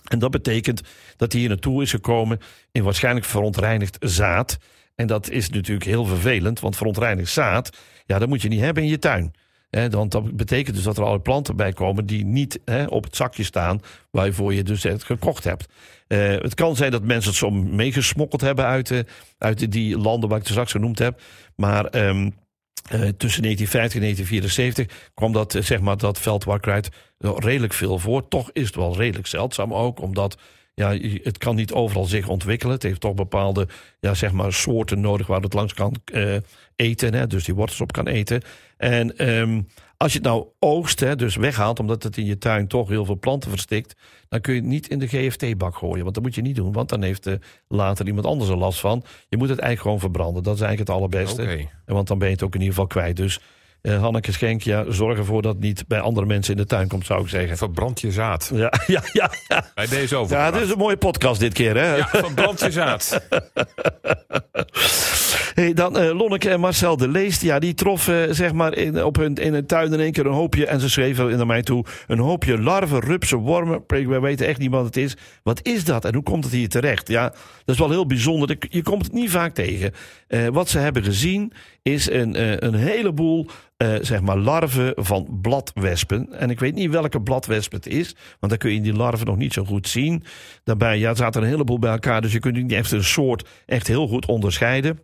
En 0.07 0.19
dat 0.19 0.31
betekent 0.31 0.81
dat 1.15 1.31
hij 1.31 1.41
hier 1.41 1.49
naartoe 1.49 1.81
is 1.81 1.91
gekomen 1.91 2.39
in 2.71 2.83
waarschijnlijk 2.83 3.25
verontreinigd 3.25 3.97
zaad. 3.99 4.57
En 4.97 5.07
dat 5.07 5.29
is 5.29 5.49
natuurlijk 5.49 5.85
heel 5.85 6.05
vervelend, 6.05 6.59
want 6.59 6.75
verontreinigd 6.75 7.31
zaad, 7.31 7.77
ja, 8.05 8.19
dat 8.19 8.27
moet 8.27 8.41
je 8.41 8.47
niet 8.47 8.59
hebben 8.59 8.83
in 8.83 8.89
je 8.89 8.99
tuin. 8.99 9.33
Hè, 9.69 9.89
want 9.89 10.11
dat 10.11 10.35
betekent 10.35 10.75
dus 10.75 10.85
dat 10.85 10.95
er 10.95 11.01
allerlei 11.01 11.23
planten 11.23 11.55
bij 11.55 11.73
komen 11.73 12.05
die 12.05 12.25
niet 12.25 12.59
op 12.89 13.03
het 13.03 13.15
zakje 13.15 13.43
staan 13.43 13.81
waarvoor 14.11 14.53
je 14.53 14.63
dus 14.63 14.83
het 14.83 15.03
gekocht 15.03 15.43
hebt. 15.43 15.65
Eh, 16.07 16.19
het 16.19 16.53
kan 16.53 16.75
zijn 16.75 16.91
dat 16.91 17.03
mensen 17.03 17.29
het 17.29 17.39
zo 17.39 17.51
meegesmokkeld 17.51 18.41
hebben 18.41 18.65
uit, 18.65 18.87
de, 18.87 19.05
uit 19.37 19.59
de, 19.59 19.67
die 19.67 19.97
landen 19.97 20.29
waar 20.29 20.37
ik 20.37 20.43
het 20.43 20.53
straks 20.53 20.71
genoemd 20.71 20.99
heb. 20.99 21.21
Maar 21.55 21.85
ehm, 21.85 22.29
eh, 22.89 22.99
tussen 23.17 23.41
1950 23.41 23.93
en 23.93 24.01
1974 24.01 25.09
kwam 25.13 25.33
dat, 25.33 25.55
eh, 25.55 25.61
zeg 25.61 25.79
maar, 25.79 25.97
dat 25.97 26.19
redelijk 27.43 27.73
veel 27.73 27.99
voor. 27.99 28.27
Toch 28.27 28.49
is 28.53 28.65
het 28.65 28.75
wel 28.75 28.97
redelijk 28.97 29.27
zeldzaam 29.27 29.73
ook, 29.73 30.01
omdat 30.01 30.37
ja, 30.77 30.97
het 31.23 31.37
kan 31.37 31.55
niet 31.55 31.71
overal 31.73 32.05
zich 32.05 32.27
ontwikkelen. 32.27 32.73
Het 32.73 32.83
heeft 32.83 32.99
toch 33.01 33.13
bepaalde 33.13 33.67
ja, 33.99 34.13
zeg 34.13 34.31
maar, 34.31 34.53
soorten 34.53 34.99
nodig 34.99 35.27
waar 35.27 35.41
het 35.41 35.53
langs 35.53 35.73
kan 35.73 35.95
eh, 36.05 36.35
eten. 36.75 37.13
Hè, 37.13 37.27
dus 37.27 37.43
die 37.45 37.55
wortels 37.55 37.81
op 37.81 37.91
kan 37.91 38.07
eten. 38.07 38.41
En 38.77 39.17
ehm, 39.17 39.61
Als 39.97 40.11
je 40.11 40.17
het 40.17 40.27
nou 40.27 40.47
oogst, 40.59 40.99
hè, 40.99 41.15
dus 41.15 41.35
weghaalt, 41.35 41.79
omdat 41.79 42.03
het 42.03 42.17
in 42.17 42.25
je 42.25 42.37
tuin 42.37 42.67
toch 42.67 42.89
heel 42.89 43.05
veel 43.05 43.19
planten 43.19 43.49
verstikt, 43.49 43.95
dan 44.29 44.41
kun 44.41 44.53
je 44.53 44.59
het 44.59 44.69
niet 44.69 44.87
in 44.87 44.99
de 44.99 45.07
GFT-bak 45.07 45.75
gooien. 45.75 46.03
Want 46.03 46.15
dat 46.15 46.23
moet 46.23 46.35
je 46.35 46.41
niet 46.41 46.55
doen, 46.55 46.71
want 46.71 46.89
dan 46.89 47.03
heeft 47.03 47.27
uh, 47.27 47.33
later 47.67 48.07
iemand 48.07 48.25
anders 48.25 48.49
er 48.49 48.57
last 48.57 48.79
van. 48.79 49.03
Je 49.29 49.37
moet 49.37 49.49
het 49.49 49.59
eigenlijk 49.59 49.81
gewoon 49.81 49.99
verbranden. 49.99 50.43
Dat 50.43 50.55
is 50.55 50.61
eigenlijk 50.61 50.89
het 50.89 50.99
allerbeste. 50.99 51.43
En 51.85 51.93
Want 51.93 52.07
dan 52.07 52.17
ben 52.17 52.27
je 52.27 52.33
het 52.33 52.43
ook 52.43 52.53
in 52.53 52.61
ieder 52.61 52.73
geval 52.73 52.89
kwijt. 52.89 53.15
Dus 53.15 53.39
eh 53.81 54.01
Hanneke 54.01 54.31
Schenk, 54.31 54.61
ja, 54.61 54.91
zorg 54.91 55.17
ervoor 55.17 55.41
dat 55.41 55.53
het 55.53 55.63
niet 55.63 55.87
bij 55.87 55.99
andere 55.99 56.25
mensen 56.25 56.53
in 56.55 56.61
de 56.61 56.67
tuin 56.67 56.87
komt, 56.87 57.05
zou 57.05 57.21
ik 57.21 57.29
zeggen. 57.29 57.57
Verbrand 57.57 58.01
je 58.01 58.11
zaad. 58.11 58.51
Ja, 58.53 58.73
ja, 58.87 59.01
ja. 59.13 59.31
ja. 59.47 59.71
Bij 59.75 59.87
deze 59.87 60.15
over. 60.15 60.37
Ja, 60.37 60.51
dit 60.51 60.61
is 60.61 60.69
een 60.69 60.77
mooie 60.77 60.97
podcast 60.97 61.39
dit 61.39 61.53
keer, 61.53 61.75
hè? 61.75 61.95
Ja, 61.95 62.07
verbrand 62.07 62.59
je 62.59 62.71
zaad. 62.71 63.19
Hey, 65.57 65.73
dan 65.73 65.97
eh, 65.97 66.17
Lonneke 66.17 66.49
en 66.49 66.59
Marcel 66.59 66.97
de 66.97 67.07
Leest, 67.07 67.41
ja, 67.41 67.59
die 67.59 67.73
troffen 67.73 68.35
zeg 68.35 68.53
maar 68.53 68.73
in, 68.73 69.03
op 69.03 69.15
hun, 69.15 69.35
in 69.35 69.53
een 69.53 69.65
tuin 69.65 69.93
in 69.93 69.99
één 69.99 70.11
keer 70.11 70.25
een 70.25 70.31
hoopje, 70.31 70.65
en 70.65 70.79
ze 70.79 70.89
schreven 70.89 71.37
naar 71.37 71.45
mij 71.45 71.63
toe, 71.63 71.85
een 72.07 72.19
hoopje 72.19 72.61
larven, 72.61 72.99
rupsen, 72.99 73.37
wormen. 73.37 73.83
We 73.87 74.19
weten 74.19 74.47
echt 74.47 74.59
niet 74.59 74.71
wat 74.71 74.85
het 74.85 74.97
is. 74.97 75.15
Wat 75.43 75.65
is 75.65 75.85
dat 75.85 76.05
en 76.05 76.13
hoe 76.13 76.23
komt 76.23 76.43
het 76.43 76.53
hier 76.53 76.69
terecht? 76.69 77.07
Ja, 77.07 77.29
dat 77.29 77.75
is 77.75 77.77
wel 77.77 77.89
heel 77.89 78.05
bijzonder. 78.05 78.57
Je 78.59 78.81
komt 78.81 79.03
het 79.03 79.13
niet 79.13 79.29
vaak 79.29 79.53
tegen. 79.53 79.93
Uh, 80.27 80.47
wat 80.47 80.69
ze 80.69 80.79
hebben 80.79 81.03
gezien 81.03 81.53
is 81.81 82.09
een, 82.09 82.35
uh, 82.35 82.57
een 82.57 82.75
heleboel 82.75 83.47
uh, 83.83 83.95
zeg 84.01 84.21
maar 84.21 84.37
larven 84.37 84.93
van 84.95 85.39
bladwespen. 85.41 86.33
En 86.33 86.49
ik 86.49 86.59
weet 86.59 86.75
niet 86.75 86.91
welke 86.91 87.21
bladwesp 87.21 87.71
het 87.71 87.87
is, 87.87 88.15
want 88.39 88.51
dan 88.51 88.57
kun 88.57 88.73
je 88.73 88.81
die 88.81 88.93
larven 88.93 89.25
nog 89.25 89.37
niet 89.37 89.53
zo 89.53 89.63
goed 89.63 89.87
zien. 89.87 90.23
Daarbij 90.63 90.97
ja, 90.97 91.15
zaten 91.15 91.41
een 91.41 91.47
heleboel 91.47 91.79
bij 91.79 91.91
elkaar, 91.91 92.21
dus 92.21 92.31
je 92.31 92.39
kunt 92.39 92.55
niet 92.55 92.71
echt 92.71 92.91
een 92.91 93.03
soort 93.03 93.49
echt 93.65 93.87
heel 93.87 94.07
goed 94.07 94.25
onderscheiden. 94.25 94.99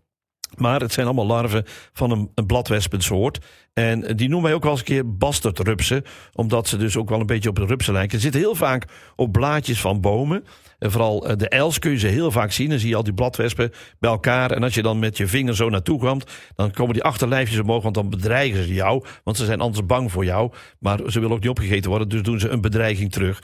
Maar 0.58 0.82
het 0.82 0.94
zijn 0.94 1.06
allemaal 1.06 1.26
larven 1.26 1.66
van 1.94 2.12
een, 2.12 2.32
een 2.36 2.46
bladwespensoort. 2.46 3.40
En 3.74 4.16
die 4.16 4.30
noemen 4.30 4.48
wij 4.48 4.54
ook 4.54 4.64
wel 4.64 4.72
eens 4.72 4.80
een 4.80 4.86
keer 4.86 5.18
bastardrupsen. 5.18 6.04
Omdat 6.34 6.68
ze 6.68 6.78
dus 6.78 6.98
ook 6.98 7.10
wel 7.10 7.20
een 7.20 7.26
beetje 7.26 7.50
op 7.50 7.56
de 7.56 7.66
rupsen 7.66 7.94
lijken. 7.94 8.18
Ze 8.18 8.24
zitten 8.24 8.42
heel 8.42 8.56
vaak 8.56 8.86
op 9.16 9.32
blaadjes 9.32 9.82
van 9.82 10.02
bomen. 10.02 10.44
En 10.80 10.92
vooral 10.92 11.38
de 11.38 11.50
els 11.50 11.80
kun 11.80 11.92
je 11.92 11.98
ze 11.98 12.08
heel 12.08 12.32
vaak 12.32 12.52
zien. 12.52 12.70
Dan 12.70 12.80
zie 12.80 12.90
je 12.90 12.96
al 12.96 13.04
die 13.04 13.14
bladwespen 13.14 13.72
bij 14.00 14.10
elkaar. 14.10 14.52
En 14.52 14.64
als 14.64 14.74
je 14.74 14.82
dan 14.82 15.00
met 15.00 15.18
je 15.18 15.28
vinger 15.28 15.56
zo 15.56 15.70
naartoe 15.70 16.00
komt, 16.00 16.32
dan 16.56 16.72
komen 16.72 16.94
die 16.94 17.04
achterlijfjes 17.04 17.60
omhoog. 17.60 17.84
Want 17.84 17.96
dan 17.96 18.10
bedreigen 18.10 18.64
ze 18.64 18.74
jou. 18.74 19.06
Want 19.24 19.38
ze 19.38 19.46
zijn 19.46 19.60
anders 19.60 19.86
bang 19.86 20.12
voor 20.12 20.26
jou. 20.26 20.52
Maar 20.80 21.00
ze 21.08 21.20
willen 21.20 21.36
ook 21.36 21.42
niet 21.42 21.50
opgegeten 21.50 21.90
worden. 21.90 22.10
Dus 22.10 22.22
doen 22.22 22.40
ze 22.40 22.50
een 22.50 22.62
bedreiging 22.62 23.12
terug. 23.12 23.42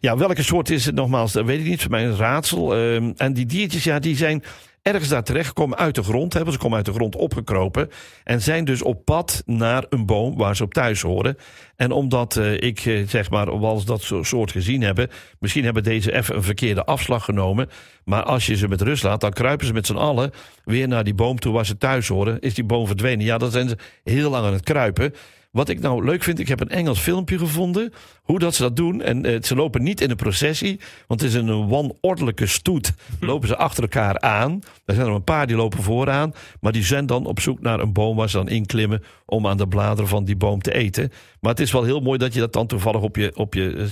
Ja, 0.00 0.16
welke 0.16 0.42
soort 0.42 0.70
is 0.70 0.86
het 0.86 0.94
nogmaals? 0.94 1.32
Dat 1.32 1.44
weet 1.44 1.60
ik 1.60 1.66
niet. 1.66 1.82
Voor 1.82 1.90
mij 1.90 2.04
een 2.04 2.16
raadsel. 2.16 2.76
Uh, 2.76 2.94
en 3.16 3.32
die 3.32 3.46
diertjes, 3.46 3.84
ja, 3.84 3.98
die 3.98 4.16
zijn 4.16 4.42
ergens 4.84 5.08
daar 5.08 5.22
terecht 5.22 5.52
komen 5.52 5.78
uit 5.78 5.94
de 5.94 6.02
grond. 6.02 6.32
Hebben 6.32 6.52
ze 6.52 6.58
komen 6.58 6.76
uit 6.76 6.86
de 6.86 6.92
grond 6.92 7.16
opgekropen. 7.16 7.90
En 8.24 8.42
zijn 8.42 8.64
dus 8.64 8.82
op 8.82 9.04
pad 9.04 9.42
naar 9.46 9.86
een 9.88 10.06
boom 10.06 10.36
waar 10.36 10.56
ze 10.56 10.62
op 10.62 10.74
thuis 10.74 11.00
horen. 11.00 11.36
En 11.76 11.90
omdat 11.90 12.36
uh, 12.36 12.52
ik 12.52 12.84
uh, 12.84 13.08
zeg 13.08 13.30
maar, 13.30 13.50
als 13.50 13.84
dat 13.84 14.12
soort 14.20 14.50
gezien 14.50 14.82
hebben. 14.82 15.10
Misschien 15.38 15.64
hebben 15.64 15.82
deze 15.82 16.12
even 16.12 16.36
een 16.36 16.42
verkeerde 16.42 16.84
afslag 16.84 17.24
genomen. 17.24 17.68
Maar 18.04 18.22
als 18.22 18.46
je 18.46 18.56
ze 18.56 18.68
met 18.68 18.80
rust 18.80 19.02
laat, 19.02 19.20
dan 19.20 19.32
kruipen 19.32 19.66
ze 19.66 19.72
met 19.72 19.86
z'n 19.86 19.96
allen 19.96 20.30
weer 20.64 20.88
naar 20.88 21.04
die 21.04 21.14
boom 21.14 21.38
toe 21.38 21.52
waar 21.52 21.66
ze 21.66 21.78
thuis 21.78 22.08
horen. 22.08 22.40
Is 22.40 22.54
die 22.54 22.64
boom 22.64 22.86
verdwenen? 22.86 23.24
Ja, 23.24 23.38
dan 23.38 23.50
zijn 23.50 23.68
ze 23.68 23.76
heel 24.04 24.30
lang 24.30 24.46
aan 24.46 24.52
het 24.52 24.64
kruipen. 24.64 25.14
Wat 25.54 25.68
ik 25.68 25.80
nou 25.80 26.04
leuk 26.04 26.22
vind, 26.22 26.38
ik 26.38 26.48
heb 26.48 26.60
een 26.60 26.68
Engels 26.68 26.98
filmpje 26.98 27.38
gevonden. 27.38 27.92
Hoe 28.22 28.38
dat 28.38 28.54
ze 28.54 28.62
dat 28.62 28.76
doen. 28.76 29.02
En 29.02 29.26
uh, 29.26 29.42
ze 29.42 29.54
lopen 29.54 29.82
niet 29.82 30.00
in 30.00 30.10
een 30.10 30.16
processie. 30.16 30.80
Want 31.06 31.20
het 31.20 31.30
is 31.30 31.36
een 31.36 31.68
wanordelijke 31.68 32.46
stoet. 32.46 32.92
Lopen 33.20 33.48
ze 33.48 33.56
achter 33.56 33.82
elkaar 33.82 34.20
aan. 34.20 34.60
Er 34.84 34.94
zijn 34.94 35.06
er 35.06 35.12
een 35.12 35.24
paar 35.24 35.46
die 35.46 35.56
lopen 35.56 35.82
vooraan. 35.82 36.32
Maar 36.60 36.72
die 36.72 36.84
zijn 36.84 37.06
dan 37.06 37.26
op 37.26 37.40
zoek 37.40 37.60
naar 37.60 37.80
een 37.80 37.92
boom 37.92 38.16
waar 38.16 38.30
ze 38.30 38.36
dan 38.36 38.48
inklimmen. 38.48 39.02
Om 39.26 39.46
aan 39.46 39.56
de 39.56 39.68
bladeren 39.68 40.08
van 40.08 40.24
die 40.24 40.36
boom 40.36 40.62
te 40.62 40.74
eten. 40.74 41.12
Maar 41.40 41.50
het 41.50 41.60
is 41.60 41.72
wel 41.72 41.84
heel 41.84 42.00
mooi 42.00 42.18
dat 42.18 42.34
je 42.34 42.40
dat 42.40 42.52
dan 42.52 42.66
toevallig 42.66 43.00
op 43.00 43.16
je, 43.16 43.36
op 43.36 43.54
je 43.54 43.90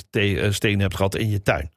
steen 0.51 0.81
hebt 0.81 0.96
gehad 0.96 1.16
in 1.16 1.31
je 1.31 1.42
tuin. 1.42 1.70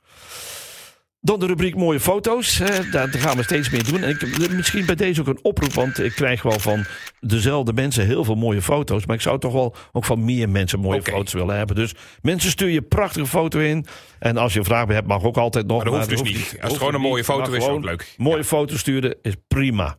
Dan 1.26 1.40
de 1.40 1.46
rubriek 1.46 1.76
mooie 1.76 2.00
foto's. 2.00 2.58
Hè. 2.58 2.90
Daar 2.90 3.10
gaan 3.10 3.38
we 3.38 3.44
steeds 3.44 3.70
meer 3.70 3.84
doen. 3.84 4.04
En 4.04 4.10
ik, 4.10 4.52
misschien 4.52 4.86
bij 4.86 4.96
deze 4.96 5.22
ook 5.22 5.28
een 5.28 5.40
oproep, 5.42 5.74
want 5.74 6.00
ik 6.00 6.12
krijg 6.12 6.42
wel 6.42 6.60
van 6.60 6.86
dezelfde 7.20 7.74
mensen 7.74 8.06
heel 8.06 8.24
veel 8.24 8.36
mooie 8.36 8.62
foto's. 8.62 9.06
Maar 9.06 9.16
ik 9.16 9.22
zou 9.22 9.40
toch 9.40 9.54
wel 9.54 9.76
ook 9.92 10.06
van 10.06 10.26
meer 10.26 10.50
mensen 10.50 10.80
mooie 10.80 11.00
okay. 11.00 11.14
foto's 11.14 11.34
willen 11.34 11.58
hebben. 11.58 11.76
Dus 11.76 11.94
mensen 12.22 12.50
stuur 12.50 12.70
je 12.70 12.82
prachtige 12.82 13.26
foto 13.26 13.60
in. 13.60 13.86
En 14.20 14.38
als 14.38 14.54
je 14.54 14.60
een 14.60 14.66
vraag 14.66 14.88
hebt, 14.88 15.08
mag 15.08 15.24
ook 15.24 15.38
altijd 15.38 15.68
nog. 15.68 15.84
Maar 15.84 15.92
dat 15.92 15.96
hoeft 15.96 16.10
dus 16.10 16.34
niet. 16.34 16.58
Als 16.62 16.72
het 16.72 16.78
gewoon 16.78 16.94
een 16.94 17.02
mooie 17.02 17.24
foto 17.24 17.52
is, 17.52 17.68
ook 17.68 17.84
leuk. 17.84 18.14
Mooie 18.18 18.38
ja. 18.38 18.44
foto 18.44 18.78
sturen 18.78 19.16
is 19.22 19.34
prima. 19.48 19.98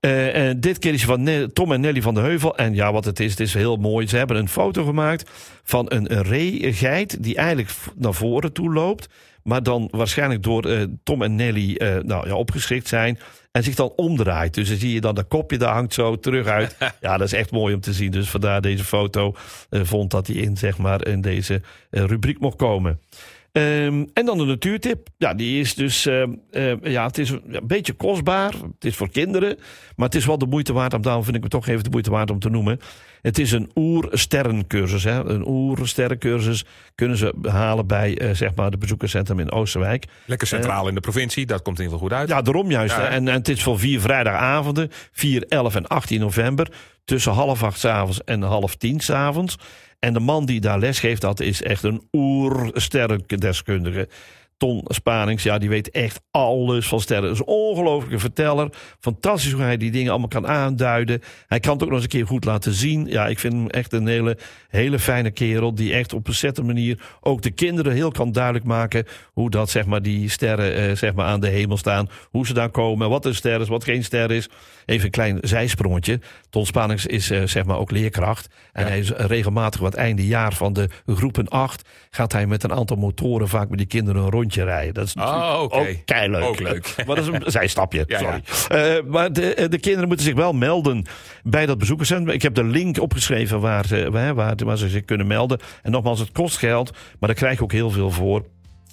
Uh, 0.00 0.36
en 0.36 0.60
dit 0.60 0.78
keer 0.78 0.92
is 0.92 1.04
van 1.04 1.50
Tom 1.52 1.72
en 1.72 1.80
Nelly 1.80 2.02
van 2.02 2.14
de 2.14 2.20
Heuvel. 2.20 2.56
En 2.56 2.74
ja, 2.74 2.92
wat 2.92 3.04
het 3.04 3.20
is, 3.20 3.30
het 3.30 3.40
is 3.40 3.54
heel 3.54 3.76
mooi. 3.76 4.08
Ze 4.08 4.16
hebben 4.16 4.36
een 4.36 4.48
foto 4.48 4.84
gemaakt 4.84 5.30
van 5.62 5.86
een, 5.88 6.12
een 6.16 6.22
ree-geit 6.22 7.22
die 7.22 7.36
eigenlijk 7.36 7.70
naar 7.94 8.14
voren 8.14 8.52
toe 8.52 8.72
loopt. 8.72 9.08
Maar 9.46 9.62
dan 9.62 9.88
waarschijnlijk 9.90 10.42
door 10.42 10.66
uh, 10.66 10.82
Tom 11.02 11.22
en 11.22 11.34
Nelly 11.34 11.74
uh, 11.78 11.96
nou, 11.98 12.28
ja, 12.28 12.34
opgeschrikt 12.34 12.88
zijn. 12.88 13.18
En 13.52 13.62
zich 13.62 13.74
dan 13.74 13.92
omdraait. 13.96 14.54
Dus 14.54 14.68
dan 14.68 14.78
zie 14.78 14.92
je 14.92 15.00
dan 15.00 15.14
dat 15.14 15.28
kopje, 15.28 15.58
daar 15.58 15.72
hangt 15.72 15.94
zo 15.94 16.18
terug 16.18 16.46
uit. 16.46 16.76
ja, 17.00 17.16
dat 17.16 17.26
is 17.26 17.32
echt 17.32 17.50
mooi 17.50 17.74
om 17.74 17.80
te 17.80 17.92
zien. 17.92 18.10
Dus 18.10 18.30
vandaar 18.30 18.60
deze 18.60 18.84
foto 18.84 19.34
uh, 19.70 19.80
vond 19.84 20.10
dat 20.10 20.26
hij 20.26 20.36
in, 20.36 20.56
zeg 20.56 20.78
maar, 20.78 21.06
in 21.06 21.20
deze 21.20 21.60
rubriek 21.90 22.38
mocht 22.38 22.56
komen. 22.56 23.00
Um, 23.56 24.06
en 24.12 24.24
dan 24.24 24.38
de 24.38 24.44
natuurtip. 24.44 25.08
Ja, 25.18 25.34
die 25.34 25.60
is 25.60 25.74
dus. 25.74 26.06
Uh, 26.06 26.26
uh, 26.50 26.72
ja, 26.82 27.06
het 27.06 27.18
is 27.18 27.30
een 27.30 27.60
beetje 27.62 27.92
kostbaar. 27.92 28.52
Het 28.52 28.84
is 28.84 28.96
voor 28.96 29.10
kinderen. 29.10 29.58
Maar 29.96 30.06
het 30.06 30.14
is 30.14 30.26
wel 30.26 30.38
de 30.38 30.46
moeite 30.46 30.72
waard. 30.72 30.94
Om, 30.94 31.02
daarom 31.02 31.24
vind 31.24 31.36
ik 31.36 31.42
het 31.42 31.50
toch 31.50 31.66
even 31.66 31.84
de 31.84 31.90
moeite 31.90 32.10
waard 32.10 32.30
om 32.30 32.38
te 32.38 32.50
noemen. 32.50 32.80
Het 33.22 33.38
is 33.38 33.52
een 33.52 33.70
oersterrencursus. 33.74 35.04
Hè. 35.04 35.24
Een 35.24 35.46
oersterrencursus 35.46 36.64
kunnen 36.94 37.16
ze 37.16 37.34
halen 37.42 37.86
bij 37.86 38.22
uh, 38.22 38.30
zeg 38.34 38.54
maar 38.54 38.70
de 38.70 38.78
bezoekerscentrum 38.78 39.40
in 39.40 39.52
Oosterwijk. 39.52 40.04
Lekker 40.24 40.46
centraal 40.46 40.88
in 40.88 40.94
de 40.94 41.00
provincie. 41.00 41.46
Dat 41.46 41.62
komt 41.62 41.78
in 41.78 41.84
ieder 41.84 41.98
geval 41.98 42.16
goed 42.16 42.26
uit. 42.26 42.28
Ja, 42.28 42.42
daarom 42.42 42.70
juist. 42.70 42.96
Ja. 42.96 43.08
En, 43.08 43.28
en 43.28 43.34
het 43.34 43.48
is 43.48 43.62
voor 43.62 43.78
vier 43.78 44.00
vrijdagavonden. 44.00 44.90
4, 45.12 45.44
11 45.48 45.74
en 45.74 45.86
18 45.86 46.20
november. 46.20 46.68
Tussen 47.04 47.32
half 47.32 47.62
acht 47.62 47.78
s 47.78 47.84
avonds 47.84 48.24
en 48.24 48.42
half 48.42 48.74
tien 48.74 49.00
s 49.00 49.10
avonds. 49.10 49.56
En 49.98 50.12
de 50.12 50.20
man 50.20 50.46
die 50.46 50.60
daar 50.60 50.78
les 50.78 50.98
geeft, 50.98 51.20
dat 51.20 51.40
is 51.40 51.62
echt 51.62 51.82
een 51.82 52.08
oersterrendeskundige. 52.12 54.08
Ton 54.56 54.84
Spanings, 54.84 55.42
ja, 55.42 55.58
die 55.58 55.68
weet 55.68 55.90
echt 55.90 56.20
alles 56.30 56.88
van 56.88 57.00
sterren. 57.00 57.30
is 57.30 57.38
een 57.38 57.46
ongelofelijke 57.46 58.18
verteller. 58.18 58.68
Fantastisch 59.00 59.52
hoe 59.52 59.62
hij 59.62 59.76
die 59.76 59.90
dingen 59.90 60.10
allemaal 60.10 60.28
kan 60.28 60.46
aanduiden. 60.46 61.20
Hij 61.46 61.60
kan 61.60 61.72
het 61.72 61.82
ook 61.82 61.88
nog 61.88 61.96
eens 61.96 62.12
een 62.12 62.18
keer 62.18 62.26
goed 62.26 62.44
laten 62.44 62.72
zien. 62.72 63.06
Ja, 63.06 63.26
ik 63.26 63.38
vind 63.38 63.52
hem 63.52 63.68
echt 63.68 63.92
een 63.92 64.06
hele, 64.06 64.38
hele 64.68 64.98
fijne 64.98 65.30
kerel. 65.30 65.74
Die 65.74 65.92
echt 65.92 66.12
op 66.12 66.28
een 66.28 66.34
zette 66.34 66.62
manier 66.62 67.00
ook 67.20 67.42
de 67.42 67.50
kinderen 67.50 67.92
heel 67.92 68.10
kan 68.10 68.32
duidelijk 68.32 68.64
maken. 68.64 69.04
Hoe 69.32 69.50
dat, 69.50 69.70
zeg 69.70 69.86
maar, 69.86 70.02
die 70.02 70.30
sterren 70.30 70.74
eh, 70.74 70.96
zeg 70.96 71.14
maar, 71.14 71.26
aan 71.26 71.40
de 71.40 71.48
hemel 71.48 71.76
staan. 71.76 72.08
Hoe 72.30 72.46
ze 72.46 72.54
daar 72.54 72.70
komen. 72.70 73.08
Wat 73.08 73.24
een 73.24 73.34
ster 73.34 73.60
is, 73.60 73.68
wat 73.68 73.84
geen 73.84 74.04
ster 74.04 74.30
is. 74.30 74.48
Even 74.86 75.04
een 75.04 75.10
klein 75.10 75.38
zijsprongetje. 75.40 76.20
Ton 76.50 76.66
Spanings 76.66 77.06
is 77.06 77.30
uh, 77.30 77.46
zeg 77.46 77.64
maar 77.64 77.78
ook 77.78 77.90
leerkracht. 77.90 78.48
En 78.72 78.82
ja. 78.82 78.88
hij 78.88 78.98
is 78.98 79.10
regelmatig 79.10 79.80
wat 79.80 79.94
einde 79.94 80.26
jaar 80.26 80.54
van 80.54 80.72
de 80.72 80.88
groepen 81.06 81.48
8. 81.48 81.88
Gaat 82.10 82.32
hij 82.32 82.46
met 82.46 82.62
een 82.62 82.72
aantal 82.72 82.96
motoren 82.96 83.48
vaak 83.48 83.68
met 83.68 83.78
die 83.78 83.86
kinderen 83.86 84.22
een 84.22 84.30
rondje 84.30 84.45
rijden. 84.54 84.94
Dat 84.94 85.06
is 85.06 85.14
natuurlijk 85.14 85.44
oh, 85.44 85.62
okay. 85.62 85.90
ook 85.90 85.96
keileuk. 86.04 86.42
Ook 86.42 86.60
leuk. 86.60 86.94
Maar 87.06 87.16
dat 87.16 87.28
is 87.28 87.32
een 87.32 87.50
zijstapje, 87.60 88.04
ja, 88.06 88.18
sorry. 88.18 88.42
Ja. 88.68 88.96
Uh, 88.96 89.02
maar 89.06 89.32
de, 89.32 89.66
de 89.70 89.78
kinderen 89.78 90.08
moeten 90.08 90.26
zich 90.26 90.34
wel 90.34 90.52
melden 90.52 91.06
bij 91.42 91.66
dat 91.66 91.78
bezoekerscentrum. 91.78 92.34
Ik 92.34 92.42
heb 92.42 92.54
de 92.54 92.64
link 92.64 93.00
opgeschreven 93.00 93.60
waar 93.60 93.86
ze, 93.86 94.10
waar, 94.10 94.34
waar, 94.34 94.54
waar 94.64 94.78
ze 94.78 94.88
zich 94.88 95.04
kunnen 95.04 95.26
melden. 95.26 95.60
En 95.82 95.90
nogmaals, 95.90 96.18
het 96.18 96.32
kost 96.32 96.58
geld, 96.58 96.90
maar 96.90 97.28
daar 97.28 97.38
krijg 97.38 97.56
je 97.56 97.62
ook 97.62 97.72
heel 97.72 97.90
veel 97.90 98.10
voor. 98.10 98.44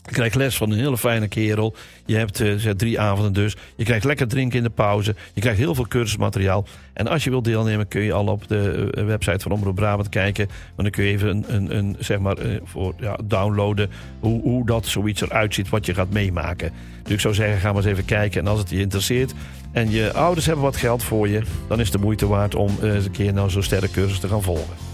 Je 0.05 0.11
krijgt 0.11 0.35
les 0.35 0.57
van 0.57 0.71
een 0.71 0.77
hele 0.77 0.97
fijne 0.97 1.27
kerel. 1.27 1.75
Je 2.05 2.15
hebt 2.15 2.39
uh, 2.39 2.69
drie 2.69 2.99
avonden 2.99 3.33
dus. 3.33 3.55
Je 3.75 3.83
krijgt 3.83 4.03
lekker 4.03 4.27
drinken 4.27 4.57
in 4.57 4.63
de 4.63 4.69
pauze. 4.69 5.15
Je 5.33 5.41
krijgt 5.41 5.59
heel 5.59 5.75
veel 5.75 5.87
cursusmateriaal. 5.87 6.65
En 6.93 7.07
als 7.07 7.23
je 7.23 7.29
wilt 7.29 7.43
deelnemen 7.43 7.87
kun 7.87 8.01
je 8.01 8.13
al 8.13 8.27
op 8.27 8.47
de 8.47 8.91
uh, 8.97 9.05
website 9.05 9.39
van 9.39 9.51
Omroep 9.51 9.75
Brabant 9.75 10.09
kijken. 10.09 10.47
Maar 10.47 10.85
dan 10.85 10.89
kun 10.89 11.03
je 11.03 11.11
even 11.11 11.29
een, 11.29 11.45
een, 11.47 11.77
een 11.77 11.95
zeg 11.99 12.19
maar, 12.19 12.45
uh, 12.45 12.59
voor, 12.63 12.93
ja, 12.99 13.17
downloaden 13.23 13.89
hoe, 14.19 14.41
hoe 14.41 14.65
dat 14.65 14.85
zoiets 14.85 15.21
eruit 15.21 15.53
ziet 15.53 15.69
wat 15.69 15.85
je 15.85 15.93
gaat 15.93 16.09
meemaken. 16.09 16.71
Dus 17.03 17.13
ik 17.13 17.19
zou 17.19 17.33
zeggen, 17.33 17.59
ga 17.59 17.67
maar 17.67 17.81
eens 17.81 17.91
even 17.91 18.05
kijken. 18.05 18.41
En 18.41 18.47
als 18.47 18.59
het 18.59 18.69
je 18.69 18.79
interesseert 18.79 19.33
en 19.71 19.91
je 19.91 20.13
ouders 20.13 20.45
hebben 20.45 20.63
wat 20.63 20.75
geld 20.75 21.03
voor 21.03 21.27
je... 21.27 21.41
dan 21.67 21.79
is 21.79 21.87
het 21.89 21.95
de 21.97 22.03
moeite 22.03 22.27
waard 22.27 22.55
om 22.55 22.77
eens 22.81 23.05
een 23.05 23.11
keer 23.11 23.33
nou 23.33 23.49
zo'n 23.49 23.63
sterrencursus 23.63 24.19
te 24.19 24.27
gaan 24.27 24.43
volgen. 24.43 24.92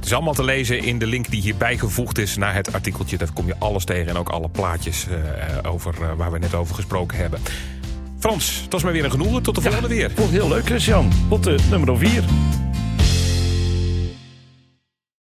Het 0.00 0.08
is 0.08 0.14
allemaal 0.14 0.34
te 0.34 0.44
lezen 0.44 0.78
in 0.78 0.98
de 0.98 1.06
link 1.06 1.30
die 1.30 1.40
hierbij 1.40 1.78
gevoegd 1.78 2.18
is 2.18 2.36
naar 2.36 2.54
het 2.54 2.72
artikeltje. 2.72 3.18
Daar 3.18 3.32
kom 3.32 3.46
je 3.46 3.54
alles 3.58 3.84
tegen 3.84 4.08
en 4.08 4.16
ook 4.16 4.28
alle 4.28 4.48
plaatjes 4.48 5.06
uh, 5.10 5.70
over, 5.70 5.94
uh, 6.00 6.12
waar 6.16 6.32
we 6.32 6.38
net 6.38 6.54
over 6.54 6.74
gesproken 6.74 7.18
hebben. 7.18 7.40
Frans, 8.18 8.60
het 8.62 8.72
was 8.72 8.82
maar 8.82 8.92
weer 8.92 9.04
een 9.04 9.10
genoegen. 9.10 9.42
Tot 9.42 9.54
de 9.54 9.60
volgende 9.60 9.88
weer. 9.88 10.10
Vond 10.14 10.30
heel 10.30 10.48
leuk, 10.48 10.64
Christian. 10.64 11.12
Tot 11.28 11.44
de 11.44 11.56
nummer 11.70 11.98
4. 11.98 12.24